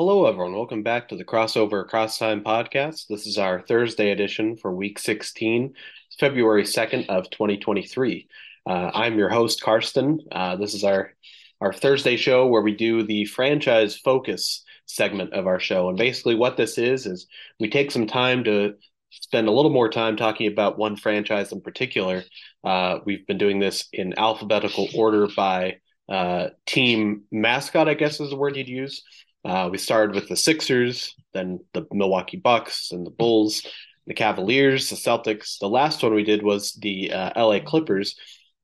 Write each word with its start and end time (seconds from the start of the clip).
Hello, 0.00 0.26
everyone. 0.26 0.54
Welcome 0.54 0.84
back 0.84 1.08
to 1.08 1.16
the 1.16 1.24
Crossover 1.24 1.80
Across 1.80 2.18
Time 2.18 2.44
podcast. 2.44 3.08
This 3.08 3.26
is 3.26 3.36
our 3.36 3.62
Thursday 3.62 4.12
edition 4.12 4.56
for 4.56 4.72
week 4.72 4.96
16, 4.96 5.74
February 6.20 6.62
2nd 6.62 7.08
of 7.08 7.28
2023. 7.30 8.28
Uh, 8.64 8.90
I'm 8.94 9.18
your 9.18 9.28
host, 9.28 9.60
Karston. 9.60 10.20
Uh, 10.30 10.54
this 10.54 10.74
is 10.74 10.84
our, 10.84 11.14
our 11.60 11.72
Thursday 11.72 12.16
show 12.16 12.46
where 12.46 12.62
we 12.62 12.76
do 12.76 13.02
the 13.02 13.24
franchise 13.24 13.96
focus 13.96 14.64
segment 14.86 15.32
of 15.32 15.48
our 15.48 15.58
show. 15.58 15.88
And 15.88 15.98
basically, 15.98 16.36
what 16.36 16.56
this 16.56 16.78
is, 16.78 17.04
is 17.04 17.26
we 17.58 17.68
take 17.68 17.90
some 17.90 18.06
time 18.06 18.44
to 18.44 18.74
spend 19.10 19.48
a 19.48 19.52
little 19.52 19.72
more 19.72 19.88
time 19.88 20.16
talking 20.16 20.46
about 20.46 20.78
one 20.78 20.94
franchise 20.94 21.50
in 21.50 21.60
particular. 21.60 22.22
Uh, 22.62 23.00
we've 23.04 23.26
been 23.26 23.38
doing 23.38 23.58
this 23.58 23.88
in 23.92 24.16
alphabetical 24.16 24.86
order 24.94 25.26
by 25.36 25.78
uh, 26.08 26.50
team 26.66 27.24
mascot, 27.32 27.88
I 27.88 27.94
guess 27.94 28.20
is 28.20 28.30
the 28.30 28.36
word 28.36 28.56
you'd 28.56 28.68
use. 28.68 29.02
Uh, 29.48 29.66
we 29.70 29.78
started 29.78 30.14
with 30.14 30.28
the 30.28 30.36
Sixers, 30.36 31.14
then 31.32 31.58
the 31.72 31.86
Milwaukee 31.90 32.36
Bucks, 32.36 32.92
and 32.92 33.06
the 33.06 33.10
Bulls, 33.10 33.66
the 34.06 34.12
Cavaliers, 34.12 34.90
the 34.90 34.96
Celtics. 34.96 35.58
The 35.58 35.70
last 35.70 36.02
one 36.02 36.12
we 36.12 36.22
did 36.22 36.42
was 36.42 36.74
the 36.74 37.10
uh, 37.12 37.30
LA 37.34 37.60
Clippers. 37.60 38.14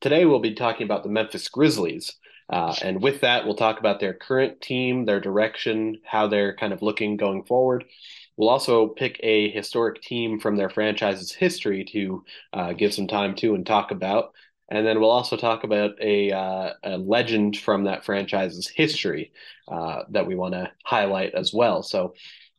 Today 0.02 0.26
we'll 0.26 0.40
be 0.40 0.52
talking 0.52 0.84
about 0.84 1.02
the 1.02 1.08
Memphis 1.08 1.48
Grizzlies. 1.48 2.14
Uh, 2.50 2.74
and 2.82 3.02
with 3.02 3.22
that, 3.22 3.46
we'll 3.46 3.54
talk 3.54 3.78
about 3.78 3.98
their 3.98 4.12
current 4.12 4.60
team, 4.60 5.06
their 5.06 5.20
direction, 5.20 5.96
how 6.04 6.28
they're 6.28 6.54
kind 6.54 6.74
of 6.74 6.82
looking 6.82 7.16
going 7.16 7.44
forward. 7.44 7.84
We'll 8.36 8.50
also 8.50 8.88
pick 8.88 9.18
a 9.22 9.50
historic 9.52 10.02
team 10.02 10.38
from 10.38 10.56
their 10.56 10.68
franchise's 10.68 11.32
history 11.32 11.86
to 11.92 12.24
uh, 12.52 12.72
give 12.74 12.92
some 12.92 13.06
time 13.06 13.36
to 13.36 13.54
and 13.54 13.64
talk 13.64 13.90
about. 13.90 14.34
And 14.68 14.86
then 14.86 15.00
we'll 15.00 15.10
also 15.10 15.36
talk 15.36 15.64
about 15.64 15.92
a, 16.00 16.32
uh, 16.32 16.72
a 16.82 16.98
legend 16.98 17.56
from 17.56 17.84
that 17.84 18.04
franchise's 18.04 18.68
history 18.68 19.32
uh, 19.68 20.04
that 20.10 20.26
we 20.26 20.34
want 20.34 20.54
to 20.54 20.70
highlight 20.84 21.34
as 21.34 21.52
well. 21.52 21.82
So, 21.82 22.14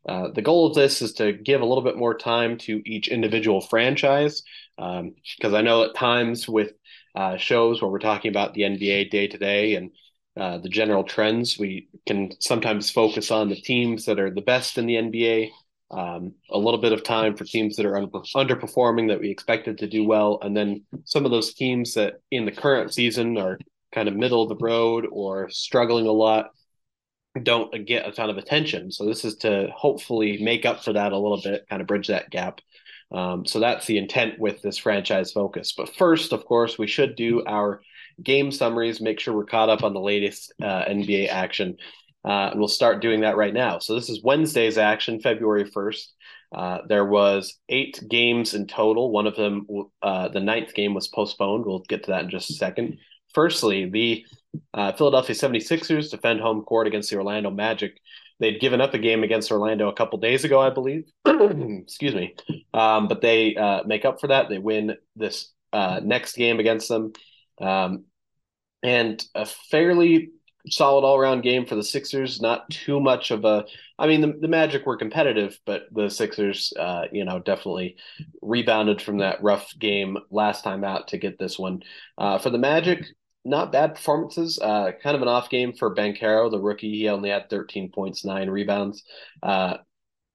uh, 0.07 0.29
the 0.29 0.41
goal 0.41 0.67
of 0.67 0.75
this 0.75 1.01
is 1.01 1.13
to 1.13 1.33
give 1.33 1.61
a 1.61 1.65
little 1.65 1.83
bit 1.83 1.97
more 1.97 2.15
time 2.15 2.59
to 2.59 2.79
each 2.85 3.07
individual 3.07 3.59
franchise 3.59 4.43
because 4.77 5.01
um, 5.01 5.55
I 5.55 5.61
know 5.61 5.83
at 5.83 5.95
times 5.95 6.47
with 6.47 6.73
uh, 7.15 7.37
shows 7.37 7.81
where 7.81 7.89
we're 7.89 7.99
talking 7.99 8.29
about 8.29 8.53
the 8.53 8.61
NBA 8.61 9.09
day 9.09 9.27
to 9.27 9.37
day 9.37 9.75
and 9.75 9.91
uh, 10.37 10.57
the 10.57 10.69
general 10.69 11.03
trends, 11.03 11.57
we 11.57 11.87
can 12.05 12.31
sometimes 12.39 12.89
focus 12.89 13.31
on 13.31 13.49
the 13.49 13.55
teams 13.55 14.05
that 14.05 14.19
are 14.19 14.29
the 14.29 14.41
best 14.41 14.77
in 14.77 14.85
the 14.85 14.95
NBA 14.95 15.51
um, 15.91 16.33
a 16.49 16.57
little 16.57 16.79
bit 16.79 16.93
of 16.93 17.03
time 17.03 17.35
for 17.35 17.43
teams 17.43 17.75
that 17.75 17.85
are 17.85 17.97
un- 17.97 18.09
underperforming 18.35 19.07
that 19.09 19.19
we 19.19 19.29
expected 19.29 19.77
to 19.79 19.87
do 19.87 20.03
well, 20.05 20.39
and 20.41 20.55
then 20.55 20.83
some 21.05 21.25
of 21.25 21.31
those 21.31 21.53
teams 21.53 21.93
that 21.93 22.15
in 22.31 22.45
the 22.45 22.51
current 22.51 22.93
season 22.93 23.37
are 23.37 23.59
kind 23.93 24.07
of 24.07 24.15
middle 24.15 24.43
of 24.43 24.49
the 24.49 24.63
road 24.63 25.07
or 25.11 25.49
struggling 25.49 26.07
a 26.07 26.11
lot 26.11 26.51
don't 27.43 27.85
get 27.85 28.07
a 28.07 28.11
ton 28.11 28.29
of 28.29 28.37
attention. 28.37 28.91
So 28.91 29.05
this 29.05 29.25
is 29.25 29.35
to 29.37 29.67
hopefully 29.75 30.41
make 30.41 30.65
up 30.65 30.83
for 30.83 30.93
that 30.93 31.11
a 31.11 31.17
little 31.17 31.41
bit, 31.41 31.65
kind 31.69 31.81
of 31.81 31.87
bridge 31.87 32.07
that 32.07 32.29
gap. 32.29 32.61
Um, 33.11 33.45
so 33.45 33.59
that's 33.59 33.85
the 33.85 33.97
intent 33.97 34.39
with 34.39 34.61
this 34.61 34.77
franchise 34.77 35.31
focus. 35.31 35.73
But 35.75 35.95
first, 35.95 36.33
of 36.33 36.45
course, 36.45 36.77
we 36.77 36.87
should 36.87 37.15
do 37.15 37.43
our 37.45 37.81
game 38.21 38.51
summaries, 38.51 39.01
make 39.01 39.19
sure 39.19 39.35
we're 39.35 39.45
caught 39.45 39.69
up 39.69 39.83
on 39.83 39.93
the 39.93 39.99
latest 39.99 40.53
uh, 40.61 40.85
NBA 40.85 41.27
action. 41.29 41.77
Uh, 42.25 42.49
and 42.51 42.59
we'll 42.59 42.67
start 42.67 43.01
doing 43.01 43.21
that 43.21 43.37
right 43.37 43.53
now. 43.53 43.77
So 43.79 43.93
this 43.93 44.09
is 44.09 44.23
Wednesday's 44.23 44.77
action, 44.77 45.19
February 45.19 45.69
1st. 45.69 46.05
Uh, 46.53 46.79
there 46.87 47.05
was 47.05 47.57
eight 47.69 48.01
games 48.09 48.53
in 48.53 48.65
total. 48.65 49.11
One 49.11 49.27
of 49.27 49.35
them, 49.35 49.67
uh, 50.01 50.29
the 50.29 50.39
ninth 50.39 50.73
game, 50.73 50.93
was 50.93 51.07
postponed. 51.07 51.65
We'll 51.65 51.83
get 51.87 52.03
to 52.05 52.11
that 52.11 52.23
in 52.23 52.29
just 52.29 52.49
a 52.49 52.53
second. 52.53 52.97
Firstly, 53.33 53.89
the 53.89 54.25
uh, 54.73 54.93
Philadelphia 54.93 55.35
76ers 55.35 56.09
defend 56.09 56.39
home 56.39 56.63
court 56.63 56.87
against 56.87 57.09
the 57.09 57.17
Orlando 57.17 57.51
Magic. 57.51 57.99
They'd 58.39 58.59
given 58.59 58.81
up 58.81 58.93
a 58.93 58.99
game 58.99 59.23
against 59.23 59.51
Orlando 59.51 59.87
a 59.89 59.93
couple 59.93 60.19
days 60.19 60.43
ago, 60.43 60.59
I 60.59 60.69
believe. 60.69 61.05
Excuse 61.25 62.15
me. 62.15 62.35
Um, 62.73 63.07
but 63.07 63.21
they 63.21 63.55
uh, 63.55 63.83
make 63.85 64.05
up 64.05 64.19
for 64.19 64.27
that. 64.27 64.49
They 64.49 64.57
win 64.57 64.95
this 65.15 65.51
uh, 65.73 65.99
next 66.03 66.35
game 66.35 66.59
against 66.59 66.89
them. 66.89 67.13
Um, 67.61 68.05
and 68.83 69.23
a 69.33 69.45
fairly 69.45 70.31
solid 70.69 71.05
all 71.05 71.17
around 71.17 71.41
game 71.41 71.65
for 71.65 71.75
the 71.75 71.83
Sixers. 71.83 72.41
Not 72.41 72.69
too 72.69 72.99
much 72.99 73.31
of 73.31 73.45
a. 73.45 73.65
I 73.97 74.07
mean, 74.07 74.21
the, 74.21 74.33
the 74.39 74.47
Magic 74.47 74.85
were 74.85 74.97
competitive, 74.97 75.59
but 75.65 75.83
the 75.91 76.09
Sixers, 76.09 76.73
uh, 76.79 77.05
you 77.11 77.25
know, 77.25 77.39
definitely 77.39 77.97
rebounded 78.41 79.01
from 79.01 79.19
that 79.19 79.41
rough 79.41 79.73
game 79.79 80.17
last 80.29 80.63
time 80.63 80.83
out 80.83 81.09
to 81.09 81.17
get 81.17 81.39
this 81.39 81.57
one. 81.57 81.81
Uh, 82.17 82.37
for 82.37 82.49
the 82.49 82.57
Magic, 82.57 83.05
not 83.45 83.71
bad 83.71 83.95
performances. 83.95 84.59
Uh, 84.59 84.91
kind 85.01 85.15
of 85.15 85.21
an 85.21 85.27
off 85.27 85.49
game 85.49 85.73
for 85.73 85.95
Banchero, 85.95 86.49
the 86.49 86.59
rookie. 86.59 86.91
He 86.91 87.07
only 87.09 87.29
had 87.29 87.49
13 87.49 87.91
points, 87.91 88.25
nine 88.25 88.49
rebounds. 88.49 89.03
Uh, 89.41 89.77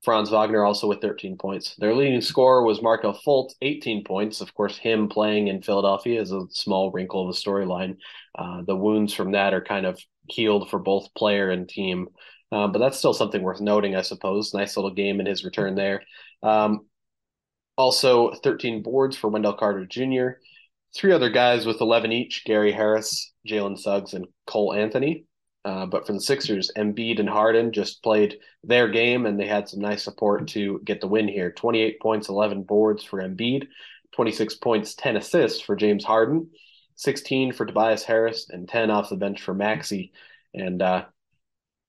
Franz 0.03 0.31
Wagner 0.31 0.65
also 0.65 0.87
with 0.87 1.03
13 1.03 1.37
points. 1.37 1.75
Their 1.77 1.95
leading 1.95 2.21
scorer 2.23 2.65
was 2.65 2.81
Markelle 2.81 3.21
Fultz, 3.27 3.55
18 3.61 4.05
points. 4.05 4.41
Of 4.41 4.55
course, 4.55 4.79
him 4.79 5.09
playing 5.09 5.49
in 5.49 5.63
Philadelphia 5.63 6.21
is 6.21 6.33
a 6.33 6.47
small 6.51 6.91
wrinkle 6.91 7.29
of 7.29 7.35
the 7.35 7.41
storyline. 7.41 7.97
Uh, 8.35 8.63
the 8.67 8.77
wounds 8.77 9.13
from 9.13 9.33
that 9.33 9.53
are 9.53 9.61
kind 9.61 9.85
of 9.85 10.01
healed 10.29 10.71
for 10.71 10.79
both 10.79 11.13
player 11.15 11.51
and 11.51 11.69
team. 11.69 12.09
Um, 12.51 12.73
but 12.73 12.79
that's 12.79 12.99
still 12.99 13.13
something 13.13 13.43
worth 13.43 13.61
noting, 13.61 13.95
I 13.95 14.03
suppose. 14.03 14.55
Nice 14.55 14.77
little 14.77 14.93
game 14.93 15.21
in 15.21 15.27
his 15.27 15.45
return 15.45 15.75
there. 15.75 16.03
Um, 16.43 16.87
also, 17.77 18.33
13 18.43 18.83
boards 18.83 19.17
for 19.17 19.29
Wendell 19.29 19.55
Carter 19.55 19.87
Jr. 19.87 20.41
Three 20.97 21.13
other 21.13 21.31
guys 21.31 21.67
with 21.67 21.81
11 21.81 22.11
each 22.11 22.45
Gary 22.45 22.73
Harris, 22.73 23.33
Jalen 23.47 23.79
Suggs, 23.79 24.15
and 24.15 24.27
Cole 24.47 24.75
Anthony. 24.75 25.25
Uh, 25.65 25.87
but 25.87 26.07
for 26.07 26.13
the 26.13 26.21
Sixers, 26.21 26.71
Embiid 26.77 27.21
and 27.21 27.29
Harden 27.29 27.73
just 27.73 28.03
played 28.03 28.39
their 28.65 28.89
game 28.89 29.27
and 29.27 29.39
they 29.39 29.47
had 29.47 29.69
some 29.69 29.81
nice 29.81 30.03
support 30.03 30.49
to 30.49 30.81
get 30.85 31.01
the 31.01 31.09
win 31.09 31.29
here. 31.29 31.53
28 31.53 32.01
points, 32.01 32.29
11 32.29 32.63
boards 32.63 33.05
for 33.05 33.21
Embiid, 33.21 33.69
26 34.13 34.55
points, 34.55 34.95
10 34.95 35.17
assists 35.17 35.61
for 35.61 35.77
James 35.77 36.05
Harden, 36.05 36.49
16 36.97 37.53
for 37.53 37.67
Tobias 37.67 38.05
Harris, 38.05 38.49
and 38.49 38.69
10 38.69 38.91
off 38.91 39.11
the 39.11 39.17
bench 39.17 39.43
for 39.43 39.55
Maxi. 39.55 40.13
And 40.55 40.81
uh, 40.81 41.05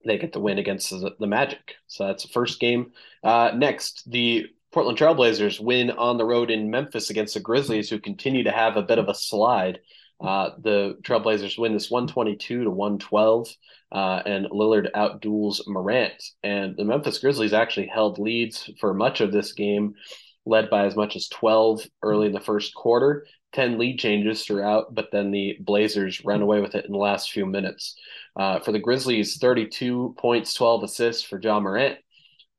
they 0.05 0.17
get 0.17 0.33
the 0.33 0.39
win 0.39 0.57
against 0.57 0.89
the, 0.89 1.27
Magic. 1.27 1.75
So 1.88 2.07
that's 2.07 2.23
the 2.23 2.29
first 2.29 2.59
game. 2.59 2.91
Uh, 3.23 3.51
next, 3.55 4.09
the 4.09 4.47
Portland 4.71 4.97
Trailblazers 4.97 5.59
win 5.59 5.91
on 5.91 6.17
the 6.17 6.25
road 6.25 6.49
in 6.49 6.71
Memphis 6.71 7.09
against 7.09 7.33
the 7.33 7.39
Grizzlies, 7.39 7.89
who 7.89 7.99
continue 7.99 8.43
to 8.43 8.51
have 8.51 8.77
a 8.77 8.81
bit 8.81 8.99
of 8.99 9.09
a 9.09 9.13
slide. 9.13 9.79
Uh, 10.21 10.51
the 10.59 10.97
Trailblazers 11.01 11.57
win 11.57 11.73
this 11.73 11.89
122 11.89 12.65
to 12.65 12.69
112, 12.69 13.49
uh, 13.91 14.21
and 14.25 14.45
Lillard 14.47 14.91
outduels 14.93 15.61
Morant. 15.67 16.23
And 16.43 16.77
the 16.77 16.85
Memphis 16.85 17.17
Grizzlies 17.19 17.53
actually 17.53 17.87
held 17.87 18.19
leads 18.19 18.69
for 18.79 18.93
much 18.93 19.21
of 19.21 19.31
this 19.31 19.53
game, 19.53 19.95
led 20.45 20.69
by 20.69 20.85
as 20.85 20.95
much 20.95 21.15
as 21.15 21.27
12 21.29 21.81
early 22.03 22.27
in 22.27 22.33
the 22.33 22.39
first 22.39 22.73
quarter, 22.75 23.25
10 23.53 23.77
lead 23.77 23.99
changes 23.99 24.45
throughout, 24.45 24.93
but 24.95 25.09
then 25.11 25.31
the 25.31 25.57
Blazers 25.59 26.23
ran 26.23 26.41
away 26.41 26.61
with 26.61 26.75
it 26.75 26.85
in 26.85 26.91
the 26.91 26.97
last 26.97 27.31
few 27.31 27.45
minutes. 27.45 27.95
Uh, 28.35 28.59
for 28.59 28.71
the 28.71 28.79
Grizzlies, 28.79 29.38
32 29.38 30.15
points, 30.17 30.53
12 30.53 30.83
assists 30.83 31.23
for 31.23 31.39
Ja 31.41 31.59
Morant. 31.59 31.97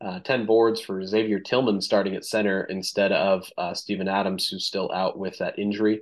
Uh, 0.04 0.18
10 0.18 0.46
boards 0.46 0.80
for 0.80 1.04
Xavier 1.06 1.38
Tillman 1.38 1.80
starting 1.80 2.16
at 2.16 2.24
center 2.24 2.64
instead 2.64 3.12
of 3.12 3.48
uh, 3.56 3.72
Steven 3.72 4.08
Adams, 4.08 4.48
who's 4.48 4.66
still 4.66 4.90
out 4.92 5.16
with 5.16 5.38
that 5.38 5.58
injury. 5.60 6.00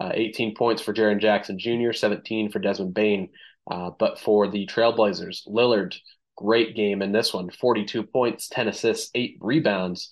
Uh, 0.00 0.12
18 0.14 0.54
points 0.54 0.80
for 0.80 0.94
Jaren 0.94 1.20
Jackson 1.20 1.58
Jr., 1.58 1.92
17 1.92 2.50
for 2.50 2.58
Desmond 2.58 2.94
Bane. 2.94 3.28
Uh, 3.70 3.90
but 3.98 4.18
for 4.18 4.48
the 4.48 4.66
Trailblazers, 4.66 5.46
Lillard, 5.46 5.94
great 6.36 6.74
game 6.74 7.02
in 7.02 7.12
this 7.12 7.34
one 7.34 7.50
42 7.50 8.02
points, 8.04 8.48
10 8.48 8.68
assists, 8.68 9.10
eight 9.14 9.36
rebounds, 9.40 10.10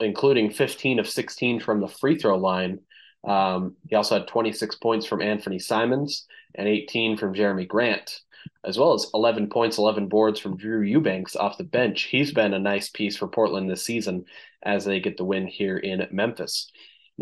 including 0.00 0.50
15 0.50 0.98
of 0.98 1.08
16 1.08 1.60
from 1.60 1.80
the 1.80 1.88
free 1.88 2.18
throw 2.18 2.36
line. 2.38 2.80
Um, 3.28 3.76
he 3.88 3.94
also 3.94 4.18
had 4.18 4.26
26 4.26 4.76
points 4.76 5.06
from 5.06 5.20
Anfernee 5.20 5.62
Simons 5.62 6.26
and 6.54 6.66
18 6.66 7.16
from 7.16 7.34
Jerami 7.34 7.68
Grant, 7.68 8.20
as 8.64 8.78
well 8.78 8.94
as 8.94 9.06
11 9.14 9.48
points, 9.48 9.78
11 9.78 10.08
boards 10.08 10.40
from 10.40 10.56
Drew 10.56 10.80
Eubanks 10.80 11.36
off 11.36 11.58
the 11.58 11.64
bench. 11.64 12.04
He's 12.04 12.32
been 12.32 12.54
a 12.54 12.58
nice 12.58 12.88
piece 12.88 13.16
for 13.16 13.28
Portland 13.28 13.70
this 13.70 13.84
season 13.84 14.24
as 14.62 14.84
they 14.84 15.00
get 15.00 15.16
the 15.16 15.24
win 15.24 15.46
here 15.46 15.76
in 15.76 16.06
Memphis. 16.10 16.70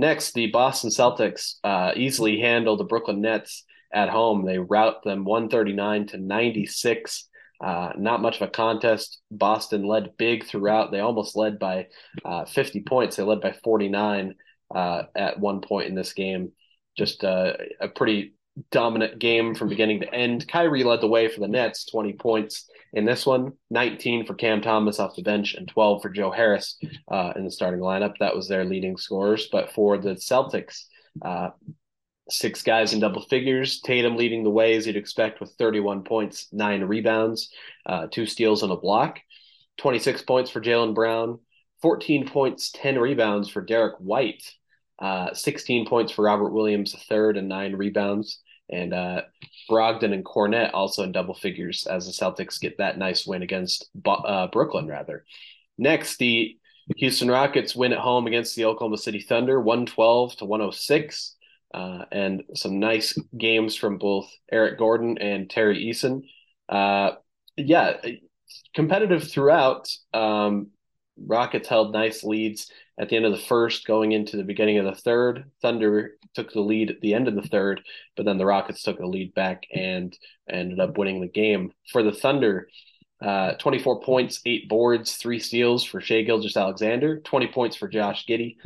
Next, 0.00 0.32
the 0.32 0.46
Boston 0.46 0.88
Celtics 0.88 1.56
uh, 1.62 1.92
easily 1.94 2.40
handle 2.40 2.78
the 2.78 2.84
Brooklyn 2.84 3.20
Nets 3.20 3.66
at 3.92 4.08
home. 4.08 4.46
They 4.46 4.56
rout 4.56 5.02
them 5.04 5.26
139 5.26 6.06
to 6.06 6.16
96. 6.16 7.28
Uh, 7.62 7.92
not 7.98 8.22
much 8.22 8.36
of 8.36 8.48
a 8.48 8.50
contest. 8.50 9.20
Boston 9.30 9.86
led 9.86 10.16
big 10.16 10.46
throughout. 10.46 10.90
They 10.90 11.00
almost 11.00 11.36
led 11.36 11.58
by 11.58 11.88
uh, 12.24 12.46
50 12.46 12.80
points. 12.84 13.16
They 13.16 13.24
led 13.24 13.42
by 13.42 13.52
49 13.62 14.36
uh, 14.74 15.02
at 15.14 15.38
one 15.38 15.60
point 15.60 15.88
in 15.88 15.94
this 15.94 16.14
game. 16.14 16.52
Just 16.96 17.22
uh, 17.22 17.52
a 17.78 17.88
pretty 17.88 18.32
dominant 18.70 19.18
game 19.18 19.54
from 19.54 19.68
beginning 19.68 20.00
to 20.00 20.14
end. 20.14 20.48
Kyrie 20.48 20.82
led 20.82 21.02
the 21.02 21.08
way 21.08 21.28
for 21.28 21.40
the 21.40 21.48
Nets, 21.48 21.84
20 21.84 22.14
points 22.14 22.70
in 22.92 23.04
this 23.04 23.24
one, 23.24 23.52
19 23.70 24.26
for 24.26 24.34
Cam 24.34 24.60
Thomas 24.60 24.98
off 24.98 25.16
the 25.16 25.22
bench, 25.22 25.54
and 25.54 25.68
12 25.68 26.02
for 26.02 26.08
Joe 26.08 26.30
Harris 26.30 26.78
uh, 27.10 27.32
in 27.36 27.44
the 27.44 27.50
starting 27.50 27.80
lineup. 27.80 28.14
That 28.18 28.34
was 28.34 28.48
their 28.48 28.64
leading 28.64 28.96
scorers. 28.96 29.48
But 29.50 29.72
for 29.72 29.98
the 29.98 30.14
Celtics, 30.14 30.84
uh, 31.22 31.50
six 32.28 32.62
guys 32.62 32.92
in 32.92 33.00
double 33.00 33.22
figures. 33.22 33.80
Tatum 33.80 34.16
leading 34.16 34.42
the 34.42 34.50
way 34.50 34.74
as 34.76 34.86
you'd 34.86 34.96
expect 34.96 35.40
with 35.40 35.52
31 35.58 36.04
points, 36.04 36.48
nine 36.52 36.82
rebounds, 36.82 37.50
uh, 37.86 38.06
two 38.10 38.26
steals, 38.26 38.62
and 38.62 38.72
a 38.72 38.76
block. 38.76 39.18
26 39.78 40.22
points 40.22 40.50
for 40.50 40.60
Jaylen 40.60 40.94
Brown, 40.94 41.38
14 41.80 42.28
points, 42.28 42.70
10 42.72 42.98
rebounds 42.98 43.48
for 43.48 43.62
Derrick 43.62 43.96
White, 43.98 44.42
uh, 44.98 45.32
16 45.32 45.86
points 45.86 46.12
for 46.12 46.22
Robert 46.22 46.50
Williams, 46.50 46.94
third, 47.08 47.36
and 47.36 47.48
nine 47.48 47.74
rebounds. 47.74 48.40
And 48.70 48.94
uh, 48.94 49.22
Brogdon 49.68 50.12
and 50.12 50.24
Kornet 50.24 50.70
also 50.72 51.02
in 51.02 51.12
double 51.12 51.34
figures 51.34 51.86
as 51.86 52.06
the 52.06 52.12
Celtics 52.12 52.60
get 52.60 52.78
that 52.78 52.98
nice 52.98 53.26
win 53.26 53.42
against 53.42 53.90
uh, 54.06 54.46
Brooklyn, 54.48 54.86
rather. 54.86 55.24
Next, 55.76 56.18
the 56.18 56.56
Houston 56.96 57.30
Rockets 57.30 57.74
win 57.74 57.92
at 57.92 57.98
home 57.98 58.26
against 58.26 58.56
the 58.56 58.66
Oklahoma 58.66 58.98
City 58.98 59.20
Thunder, 59.20 59.60
112 59.60 60.36
to 60.36 60.44
106. 60.44 61.36
Uh, 61.72 62.04
and 62.10 62.42
some 62.54 62.80
nice 62.80 63.16
games 63.36 63.76
from 63.76 63.98
both 63.98 64.28
Eric 64.50 64.78
Gordon 64.78 65.18
and 65.18 65.48
Tari 65.48 65.84
Eason. 65.86 66.22
Uh, 66.68 67.12
yeah, 67.56 67.96
competitive 68.74 69.30
throughout. 69.30 69.88
Um, 70.12 70.68
Rockets 71.26 71.68
held 71.68 71.92
nice 71.92 72.24
leads 72.24 72.70
at 72.98 73.08
the 73.08 73.16
end 73.16 73.24
of 73.24 73.32
the 73.32 73.38
first, 73.38 73.86
going 73.86 74.12
into 74.12 74.36
the 74.36 74.44
beginning 74.44 74.78
of 74.78 74.84
the 74.84 75.00
third. 75.00 75.44
Thunder 75.62 76.12
took 76.34 76.52
the 76.52 76.60
lead 76.60 76.90
at 76.90 77.00
the 77.00 77.14
end 77.14 77.28
of 77.28 77.34
the 77.34 77.48
third, 77.48 77.82
but 78.16 78.24
then 78.24 78.38
the 78.38 78.46
Rockets 78.46 78.82
took 78.82 78.98
the 78.98 79.06
lead 79.06 79.34
back 79.34 79.66
and 79.74 80.16
ended 80.48 80.80
up 80.80 80.98
winning 80.98 81.20
the 81.20 81.28
game. 81.28 81.72
For 81.90 82.02
the 82.02 82.12
Thunder, 82.12 82.68
uh, 83.22 83.52
24 83.54 84.00
points, 84.00 84.40
eight 84.46 84.68
boards, 84.68 85.16
three 85.16 85.38
steals 85.38 85.84
for 85.84 86.00
Shai 86.00 86.22
Gilgeous-Alexander, 86.22 87.20
20 87.20 87.46
points 87.48 87.76
for 87.76 87.88
Josh 87.88 88.26
Giddey, 88.26 88.56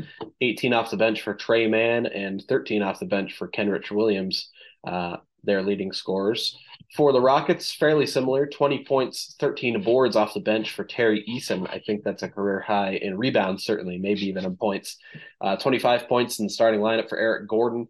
18 0.40 0.72
off 0.72 0.90
the 0.90 0.96
bench 0.96 1.22
for 1.22 1.34
Tre 1.34 1.66
Mann, 1.66 2.06
and 2.06 2.42
13 2.48 2.82
off 2.82 3.00
the 3.00 3.06
bench 3.06 3.36
for 3.36 3.48
Kenrich 3.48 3.90
Williams, 3.90 4.50
uh, 4.86 5.16
their 5.42 5.62
leading 5.62 5.92
scorers. 5.92 6.56
For 6.94 7.12
the 7.12 7.20
Rockets, 7.20 7.73
fairly 7.73 8.06
similar 8.06 8.46
20 8.46 8.85
points, 8.85 9.35
13 9.41 9.82
boards 9.82 10.14
off 10.14 10.32
the 10.32 10.38
bench 10.38 10.70
for 10.70 10.85
Tari 10.85 11.25
Eason. 11.29 11.69
I 11.69 11.81
think 11.85 12.05
that's 12.05 12.23
a 12.23 12.29
career 12.29 12.61
high 12.61 12.93
in 13.02 13.19
rebounds, 13.19 13.64
certainly, 13.64 13.99
maybe 13.99 14.29
even 14.29 14.44
in 14.44 14.56
points. 14.56 14.96
Uh, 15.41 15.56
25 15.56 16.08
points 16.08 16.38
in 16.38 16.46
the 16.46 16.50
starting 16.50 16.79
lineup 16.79 17.08
for 17.08 17.19
Eric 17.19 17.49
Gordon, 17.49 17.88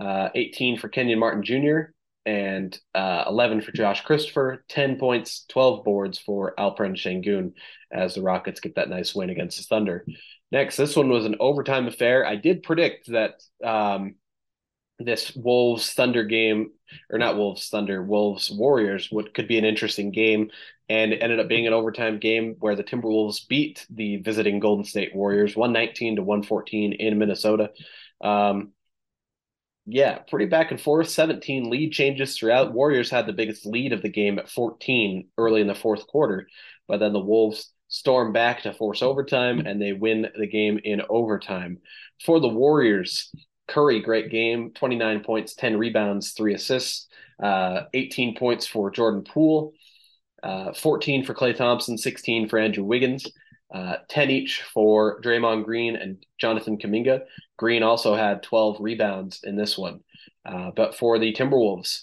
uh, 0.00 0.28
18 0.36 0.78
for 0.78 0.88
Kenyon 0.88 1.18
Martin 1.18 1.42
Jr., 1.42 1.92
and 2.26 2.78
uh, 2.94 3.24
11 3.26 3.60
for 3.60 3.72
Josh 3.72 4.02
Christopher, 4.02 4.64
10 4.68 4.98
points, 4.98 5.44
12 5.48 5.84
boards 5.84 6.18
for 6.18 6.54
Alperen 6.56 6.96
Sengun 6.96 7.52
as 7.92 8.14
the 8.14 8.22
Rockets 8.22 8.60
get 8.60 8.76
that 8.76 8.88
nice 8.88 9.16
win 9.16 9.30
against 9.30 9.58
the 9.58 9.64
Thunder. 9.64 10.06
Next, 10.52 10.76
this 10.76 10.94
one 10.94 11.08
was 11.08 11.26
an 11.26 11.36
overtime 11.40 11.88
affair. 11.88 12.24
I 12.24 12.36
did 12.36 12.62
predict 12.62 13.10
that 13.10 13.42
um, 13.64 14.14
this 14.98 15.34
Wolves 15.34 15.92
Thunder 15.92 16.24
game, 16.24 16.70
or 17.10 17.18
not 17.18 17.36
Wolves 17.36 17.68
Thunder, 17.68 18.02
Wolves 18.02 18.50
Warriors 18.50 19.08
what 19.10 19.34
could 19.34 19.48
be 19.48 19.58
an 19.58 19.64
interesting 19.64 20.10
game, 20.10 20.50
and 20.88 21.12
it 21.12 21.22
ended 21.22 21.40
up 21.40 21.48
being 21.48 21.66
an 21.66 21.72
overtime 21.72 22.18
game 22.18 22.56
where 22.60 22.76
the 22.76 22.84
Timberwolves 22.84 23.48
beat 23.48 23.86
the 23.90 24.18
visiting 24.18 24.60
Golden 24.60 24.84
State 24.84 25.14
Warriors, 25.14 25.56
one 25.56 25.72
nineteen 25.72 26.16
to 26.16 26.22
one 26.22 26.42
fourteen 26.42 26.92
in 26.92 27.18
Minnesota. 27.18 27.70
Um, 28.20 28.72
yeah, 29.86 30.18
pretty 30.18 30.46
back 30.46 30.70
and 30.70 30.80
forth. 30.80 31.08
17 31.08 31.68
lead 31.68 31.92
changes 31.92 32.36
throughout. 32.36 32.72
Warriors 32.72 33.10
had 33.10 33.26
the 33.26 33.32
biggest 33.32 33.66
lead 33.66 33.92
of 33.92 34.02
the 34.02 34.08
game 34.08 34.38
at 34.38 34.48
14 34.48 35.28
early 35.36 35.60
in 35.60 35.66
the 35.66 35.74
fourth 35.74 36.06
quarter, 36.06 36.48
but 36.88 37.00
then 37.00 37.12
the 37.12 37.20
Wolves 37.20 37.70
storm 37.88 38.32
back 38.32 38.62
to 38.62 38.72
force 38.72 39.02
overtime 39.02 39.60
and 39.60 39.80
they 39.80 39.92
win 39.92 40.26
the 40.38 40.46
game 40.46 40.80
in 40.82 41.02
overtime. 41.08 41.78
For 42.24 42.40
the 42.40 42.48
Warriors, 42.48 43.30
Curry, 43.66 44.00
great 44.00 44.30
game. 44.30 44.70
29 44.72 45.24
points, 45.24 45.54
10 45.54 45.76
rebounds, 45.78 46.32
three 46.32 46.54
assists, 46.54 47.08
uh, 47.42 47.82
18 47.94 48.36
points 48.36 48.66
for 48.66 48.90
Jordan 48.90 49.22
Poole, 49.22 49.72
uh, 50.42 50.72
14 50.74 51.24
for 51.24 51.34
Klay 51.34 51.56
Thompson, 51.56 51.96
16 51.96 52.48
for 52.48 52.58
Andrew 52.58 52.84
Wiggins. 52.84 53.26
Uh, 53.72 53.96
10 54.08 54.30
each 54.30 54.62
for 54.62 55.20
Draymond 55.22 55.64
Green 55.64 55.96
and 55.96 56.24
Jonathan 56.38 56.78
Kuminga. 56.78 57.22
Green 57.56 57.82
also 57.82 58.14
had 58.14 58.42
12 58.42 58.76
rebounds 58.78 59.40
in 59.42 59.56
this 59.56 59.76
one. 59.76 60.00
Uh, 60.46 60.70
but 60.76 60.94
for 60.94 61.18
the 61.18 61.32
Timberwolves, 61.32 62.02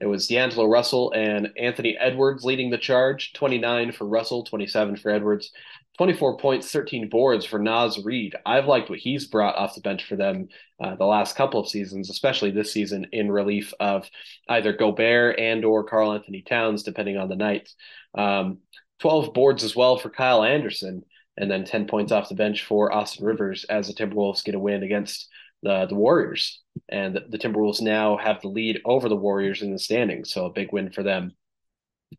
it 0.00 0.06
was 0.06 0.28
D'Angelo 0.28 0.66
Russell 0.66 1.12
and 1.12 1.48
Anthony 1.58 1.96
Edwards 1.98 2.44
leading 2.44 2.70
the 2.70 2.78
charge. 2.78 3.32
29 3.32 3.92
for 3.92 4.06
Russell, 4.06 4.44
27 4.44 4.96
for 4.96 5.10
Edwards, 5.10 5.50
24 5.98 6.36
points, 6.36 6.70
13 6.70 7.08
boards 7.08 7.44
for 7.44 7.58
Naz 7.58 8.02
Reid. 8.04 8.36
I've 8.46 8.66
liked 8.66 8.88
what 8.88 9.00
he's 9.00 9.26
brought 9.26 9.56
off 9.56 9.74
the 9.74 9.80
bench 9.80 10.04
for 10.04 10.14
them 10.14 10.48
uh, 10.82 10.94
the 10.94 11.04
last 11.04 11.34
couple 11.34 11.60
of 11.60 11.68
seasons, 11.68 12.08
especially 12.08 12.52
this 12.52 12.72
season 12.72 13.08
in 13.10 13.32
relief 13.32 13.74
of 13.80 14.08
either 14.48 14.72
Gobert 14.72 15.40
and 15.40 15.64
or 15.64 15.82
Karl 15.82 16.12
Anthony 16.12 16.42
Towns, 16.42 16.84
depending 16.84 17.16
on 17.16 17.28
the 17.28 17.34
night. 17.34 17.68
Um, 18.14 18.58
12 19.00 19.34
boards 19.34 19.64
as 19.64 19.74
well 19.74 19.98
for 19.98 20.08
Kyle 20.08 20.44
Anderson, 20.44 21.02
and 21.36 21.50
then 21.50 21.64
10 21.64 21.88
points 21.88 22.12
off 22.12 22.28
the 22.28 22.36
bench 22.36 22.64
for 22.64 22.92
Austin 22.92 23.26
Rivers 23.26 23.64
as 23.64 23.88
the 23.88 23.94
Timberwolves 23.94 24.44
get 24.44 24.54
a 24.54 24.58
win 24.58 24.84
against 24.84 25.28
the, 25.64 25.86
the 25.86 25.96
Warriors. 25.96 26.62
And 26.88 27.16
the, 27.16 27.24
the 27.28 27.38
Timberwolves 27.38 27.80
now 27.80 28.16
have 28.16 28.40
the 28.40 28.48
lead 28.48 28.80
over 28.84 29.08
the 29.08 29.16
Warriors 29.16 29.62
in 29.62 29.72
the 29.72 29.78
standings, 29.80 30.32
so 30.32 30.46
a 30.46 30.52
big 30.52 30.72
win 30.72 30.92
for 30.92 31.02
them. 31.02 31.32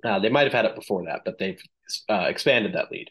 Uh, 0.03 0.19
they 0.19 0.29
might 0.29 0.43
have 0.43 0.53
had 0.53 0.65
it 0.65 0.75
before 0.75 1.05
that, 1.05 1.21
but 1.23 1.37
they've 1.39 1.61
uh, 2.09 2.25
expanded 2.27 2.73
that 2.73 2.91
lead. 2.91 3.09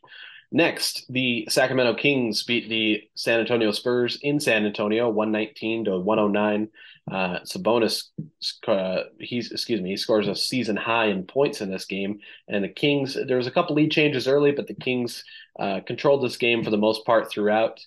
Next, 0.51 1.05
the 1.11 1.47
Sacramento 1.51 1.95
Kings 1.95 2.43
beat 2.43 2.69
the 2.71 3.03
San 3.15 3.41
Antonio 3.41 3.71
Spurs 3.71 4.19
in 4.23 4.41
San 4.41 4.65
Antonio, 4.65 5.11
119 5.11 5.85
to 5.85 5.99
109. 5.99 6.69
Uh, 7.11 7.41
Sabonis, 7.41 8.05
uh, 8.67 9.05
he's 9.19 9.51
excuse 9.53 9.81
me, 9.81 9.91
he 9.91 9.97
scores 9.97 10.29
a 10.29 10.35
season 10.35 10.77
high 10.77 11.07
in 11.07 11.25
points 11.25 11.61
in 11.61 11.71
this 11.71 11.85
game. 11.85 12.21
And 12.49 12.65
the 12.65 12.69
Kings, 12.69 13.17
there 13.27 13.37
was 13.37 13.47
a 13.47 13.51
couple 13.51 13.77
lead 13.77 13.91
changes 13.91 14.27
early, 14.27 14.53
but 14.53 14.67
the 14.67 14.75
Kings 14.75 15.23
uh, 15.59 15.81
controlled 15.87 16.23
this 16.23 16.37
game 16.39 16.65
for 16.65 16.71
the 16.71 16.79
most 16.79 17.05
part 17.05 17.31
throughout. 17.31 17.85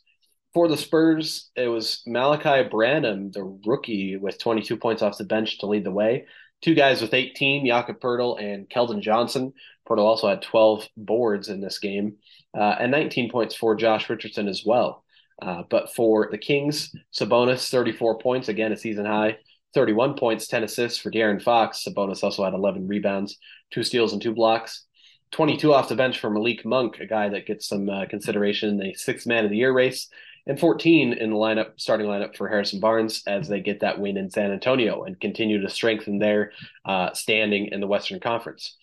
For 0.54 0.68
the 0.68 0.78
Spurs, 0.78 1.50
it 1.56 1.68
was 1.68 2.04
Malaki 2.08 2.69
Branham, 2.69 3.31
the 3.31 3.44
rookie, 3.66 4.18
with 4.18 4.38
22 4.38 4.78
points 4.78 5.02
off 5.02 5.18
the 5.18 5.24
bench 5.24 5.60
to 5.60 5.66
lead 5.66 5.86
the 5.86 5.92
way. 5.92 6.25
Two 6.62 6.75
guys 6.75 7.02
with 7.02 7.13
18, 7.13 7.66
Jakob 7.66 8.00
Poeltl 8.00 8.42
and 8.42 8.69
Keldon 8.69 9.02
Johnson. 9.02 9.54
Poeltl 9.88 10.00
also 10.00 10.28
had 10.28 10.42
12 10.42 10.88
boards 10.96 11.50
in 11.50 11.60
this 11.60 11.80
game, 11.80 12.18
uh, 12.56 12.75
and 12.80 12.92
19 12.92 13.31
points 13.31 13.56
for 13.56 13.75
Josh 13.75 14.10
Richardson 14.10 14.48
as 14.48 14.63
well. 14.66 15.04
Uh, 15.42 15.63
but 15.69 15.92
for 15.94 16.30
the 16.30 16.38
Kings, 16.38 16.96
Sabonis, 17.12 17.69
34 17.69 18.19
points, 18.19 18.48
again, 18.48 18.72
a 18.72 18.78
season 18.78 19.06
high, 19.06 19.38
31 19.74 20.16
points, 20.16 20.48
10 20.48 20.63
assists 20.63 21.00
for 21.00 21.10
De'Aaron 21.10 21.42
Fox. 21.42 21.84
Sabonis 21.84 22.24
also 22.24 22.44
had 22.44 22.54
11 22.54 22.88
rebounds, 22.88 23.38
two 23.72 23.84
steals, 23.84 24.13
and 24.13 24.22
two 24.22 24.34
blocks. 24.34 24.86
22 25.31 25.74
off 25.74 25.90
the 25.90 25.96
bench 25.96 26.19
for 26.19 26.30
Malik 26.30 26.66
Monk, 26.66 27.00
a 27.00 27.06
guy 27.06 27.30
that 27.30 27.48
gets 27.48 27.68
some 27.68 27.90
uh, 27.90 28.06
consideration 28.06 28.70
in 28.70 28.77
the 28.77 28.94
sixth 28.94 29.25
man 29.25 29.46
of 29.46 29.50
the 29.50 29.58
year 29.58 29.72
race, 29.72 30.10
and 30.48 30.60
14 30.60 31.13
in 31.13 31.29
the 31.29 31.36
lineup, 31.36 31.71
starting 31.77 32.07
lineup 32.07 32.36
for 32.36 32.48
Harrison 32.48 32.79
Barnes 32.79 33.24
as 33.27 33.48
they 33.48 33.60
get 33.60 33.81
that 33.81 34.00
win 34.00 34.17
in 34.17 34.29
San 34.29 34.51
Antonio 34.51 35.03
and 35.03 35.19
continue 35.19 35.62
to 35.62 35.69
strengthen 35.69 36.19
their 36.19 36.51
uh, 36.86 37.13
standing 37.13 37.67
in 37.67 37.79
the 37.79 37.88
Western 37.88 38.19
Conference. 38.19 38.77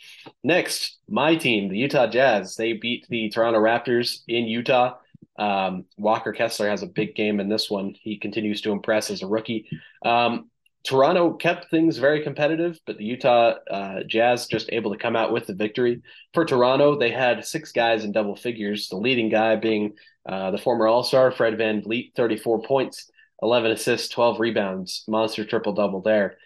Next, 0.45 0.99
my 1.09 1.37
team, 1.37 1.69
the 1.69 1.79
Utah 1.79 2.07
Jazz, 2.07 2.57
they 2.57 2.75
beat 2.75 3.07
the 3.09 3.29
Toronto 3.31 3.61
Raptors 3.61 4.21
in 4.29 4.45
Utah 4.45 4.97
um, 5.39 5.85
Walker 5.97 6.33
Kessler 6.33 6.69
has 6.69 6.83
a 6.83 6.87
big 6.87 7.15
game 7.15 7.41
in 7.41 7.49
this 7.49 7.71
one. 7.71 7.95
He 8.03 8.19
continues 8.19 8.61
to 8.63 8.73
impress 8.73 9.11
as 9.11 9.23
a 9.23 9.27
rookie. 9.27 9.69
Um, 10.05 10.51
Toronto 10.85 11.35
kept 11.35 11.71
things 11.71 11.99
very 11.99 12.23
competitive, 12.23 12.79
but 12.87 12.99
the 12.99 13.05
Utah 13.05 13.55
uh, 13.71 14.03
Jazz 14.07 14.47
just 14.47 14.71
able 14.73 14.93
to 14.93 14.99
come 14.99 15.17
out 15.17 15.33
with 15.33 15.47
the 15.47 15.55
victory. 15.55 16.03
For 16.33 16.45
Toronto, 16.45 16.99
they 16.99 17.11
had 17.11 17.45
six 17.45 17.73
guys 17.73 18.05
in 18.05 18.13
double 18.13 18.37
figures, 18.37 18.89
the 18.89 18.97
leading 18.97 19.29
guy 19.29 19.57
being 19.57 19.95
uh, 20.27 20.51
the 20.51 20.59
former 20.59 20.87
All 20.87 21.03
Star 21.03 21.33
Fred 21.33 21.59
Van 21.59 21.83
VanVleet, 21.83 22.15
34 22.15 22.63
points, 22.63 23.11
11 23.43 23.73
assists, 23.73 24.09
12 24.09 24.41
rebounds, 24.41 25.05
monster 25.09 25.45
triple 25.45 25.73
double 25.73 26.01
there. 26.01 26.37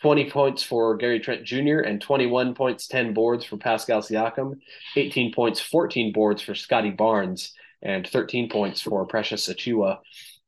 20 0.00 0.30
points 0.30 0.64
for 0.64 0.96
Gary 0.96 1.20
Trent 1.20 1.44
Jr. 1.44 1.78
and 1.78 2.00
21 2.00 2.54
points, 2.54 2.88
10 2.88 3.14
boards 3.14 3.44
for 3.44 3.56
Pascal 3.56 4.00
Siakam, 4.02 4.54
18 4.96 5.32
points, 5.32 5.60
14 5.60 6.12
boards 6.12 6.42
for 6.42 6.56
Scottie 6.56 6.90
Barnes 6.90 7.52
and 7.82 8.06
13 8.06 8.48
points 8.48 8.80
for 8.80 9.06
Precious 9.06 9.48
Achiuwa. 9.48 9.98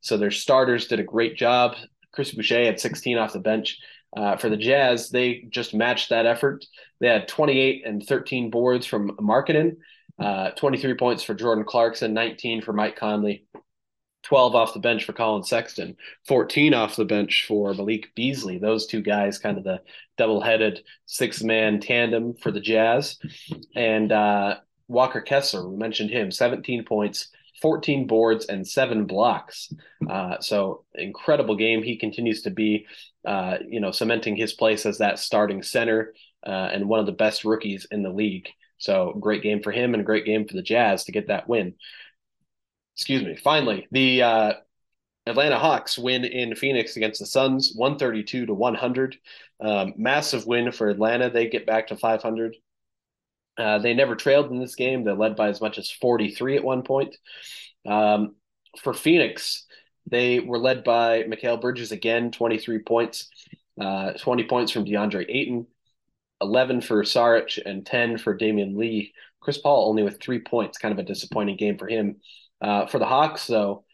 So 0.01 0.17
their 0.17 0.31
starters 0.31 0.87
did 0.87 0.99
a 0.99 1.03
great 1.03 1.37
job. 1.37 1.75
Chris 2.15 2.31
Boucher 2.31 2.63
had 2.63 2.79
16 2.79 3.17
off 3.17 3.33
the 3.33 3.39
bench. 3.39 3.77
Uh, 4.15 4.37
for 4.37 4.47
the 4.47 4.57
Jazz, 4.57 5.09
they 5.09 5.45
just 5.49 5.73
matched 5.73 6.09
that 6.09 6.25
effort. 6.25 6.65
They 7.01 7.07
had 7.07 7.27
28 7.27 7.85
and 7.85 8.01
13 8.01 8.49
boards 8.49 8.85
from 8.85 9.11
Markkanen, 9.17 9.75
uh, 10.17 10.51
23 10.51 10.93
points 10.93 11.21
for 11.21 11.33
Jordan 11.33 11.65
Clarkson, 11.65 12.13
19 12.13 12.61
for 12.61 12.71
Mike 12.71 12.95
Conley, 12.95 13.45
12 14.23 14.55
off 14.55 14.73
the 14.73 14.79
bench 14.79 15.03
for 15.03 15.11
Collin 15.13 15.43
Sexton, 15.43 15.97
14 16.27 16.73
off 16.73 16.95
the 16.95 17.05
bench 17.05 17.45
for 17.47 17.73
Malik 17.73 18.15
Beasley. 18.15 18.57
Those 18.57 18.87
two 18.87 19.01
guys, 19.01 19.37
kind 19.37 19.57
of 19.57 19.65
the 19.65 19.81
double 20.17 20.41
headed 20.41 20.83
six 21.05 21.43
man 21.43 21.81
tandem 21.81 22.35
for 22.35 22.51
the 22.51 22.61
Jazz. 22.61 23.19
And 23.75 24.11
uh, 24.11 24.57
Walker 24.87 25.21
Kessler, 25.21 25.67
we 25.67 25.75
mentioned 25.75 26.09
him, 26.09 26.31
17 26.31 26.85
points, 26.85 27.27
14 27.61 28.07
boards, 28.07 28.45
and 28.45 28.67
seven 28.67 29.05
blocks. 29.05 29.71
Uh, 30.09 30.39
so 30.39 30.85
incredible 30.93 31.55
game. 31.55 31.83
He 31.83 31.97
continues 31.97 32.41
to 32.43 32.51
be, 32.51 32.85
uh, 33.25 33.57
you 33.67 33.79
know, 33.79 33.91
cementing 33.91 34.35
his 34.35 34.53
place 34.53 34.85
as 34.85 34.97
that 34.97 35.19
starting 35.19 35.63
center 35.63 36.13
uh, 36.45 36.69
and 36.71 36.87
one 36.87 36.99
of 36.99 37.05
the 37.05 37.11
best 37.11 37.45
rookies 37.45 37.87
in 37.91 38.03
the 38.03 38.09
league. 38.09 38.49
So 38.77 39.15
great 39.19 39.41
game 39.41 39.63
for 39.63 39.71
him 39.71 39.93
and 39.93 40.01
a 40.01 40.05
great 40.05 40.25
game 40.25 40.47
for 40.47 40.53
the 40.53 40.61
Jazz 40.61 41.05
to 41.05 41.11
get 41.11 41.27
that 41.27 41.47
win. 41.47 41.75
Excuse 42.95 43.23
me. 43.23 43.35
Finally, 43.35 43.87
the 43.91 44.21
uh, 44.21 44.53
Atlanta 45.25 45.57
Hawks 45.57 45.97
win 45.97 46.23
in 46.23 46.55
Phoenix 46.55 46.97
against 46.97 47.19
the 47.19 47.25
Suns, 47.25 47.73
132 47.75 48.45
to 48.45 48.53
100. 48.53 49.17
Um, 49.59 49.93
massive 49.97 50.45
win 50.45 50.71
for 50.71 50.89
Atlanta. 50.89 51.29
They 51.29 51.47
get 51.47 51.65
back 51.65 51.87
to 51.87 51.95
500. 51.95 52.55
Uh, 53.57 53.79
they 53.79 53.93
never 53.93 54.15
trailed 54.15 54.51
in 54.51 54.59
this 54.59 54.75
game. 54.75 55.03
They 55.03 55.11
led 55.11 55.35
by 55.35 55.49
as 55.49 55.61
much 55.61 55.77
as 55.77 55.89
43 55.89 56.57
at 56.57 56.63
one 56.63 56.83
point. 56.83 57.15
Um, 57.85 58.35
for 58.81 58.93
Phoenix, 58.93 59.65
they 60.09 60.39
were 60.39 60.59
led 60.59 60.83
by 60.83 61.23
Mikal 61.23 61.61
Bridges 61.61 61.91
again, 61.91 62.31
23 62.31 62.79
points, 62.79 63.29
uh, 63.79 64.13
20 64.13 64.43
points 64.45 64.71
from 64.71 64.85
DeAndre 64.85 65.25
Ayton, 65.29 65.67
11 66.41 66.81
for 66.81 67.03
Saric, 67.03 67.59
and 67.65 67.85
10 67.85 68.17
for 68.17 68.37
Damion 68.37 68.75
Lee. 68.75 69.13
Chris 69.39 69.57
Paul 69.57 69.89
only 69.89 70.03
with 70.03 70.19
three 70.19 70.39
points, 70.39 70.77
kind 70.77 70.91
of 70.91 70.99
a 70.99 71.03
disappointing 71.03 71.55
game 71.55 71.77
for 71.77 71.87
him. 71.87 72.17
Uh, 72.61 72.87
for 72.87 72.99
the 72.99 73.05
Hawks, 73.05 73.47
though, 73.47 73.85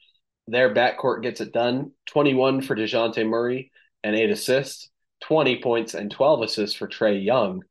their 0.48 0.74
backcourt 0.74 1.24
gets 1.24 1.42
it 1.42 1.54
done 1.54 1.92
21 2.08 2.62
for 2.62 2.76
DeJounte 2.76 3.28
Murray 3.28 3.72
and 4.04 4.16
eight 4.16 4.32
assists, 4.32 4.90
20 5.22 5.62
points 5.62 5.94
and 5.94 6.10
12 6.10 6.42
assists 6.44 6.76
for 6.76 6.88
Trae 6.88 7.24
Young. 7.24 7.64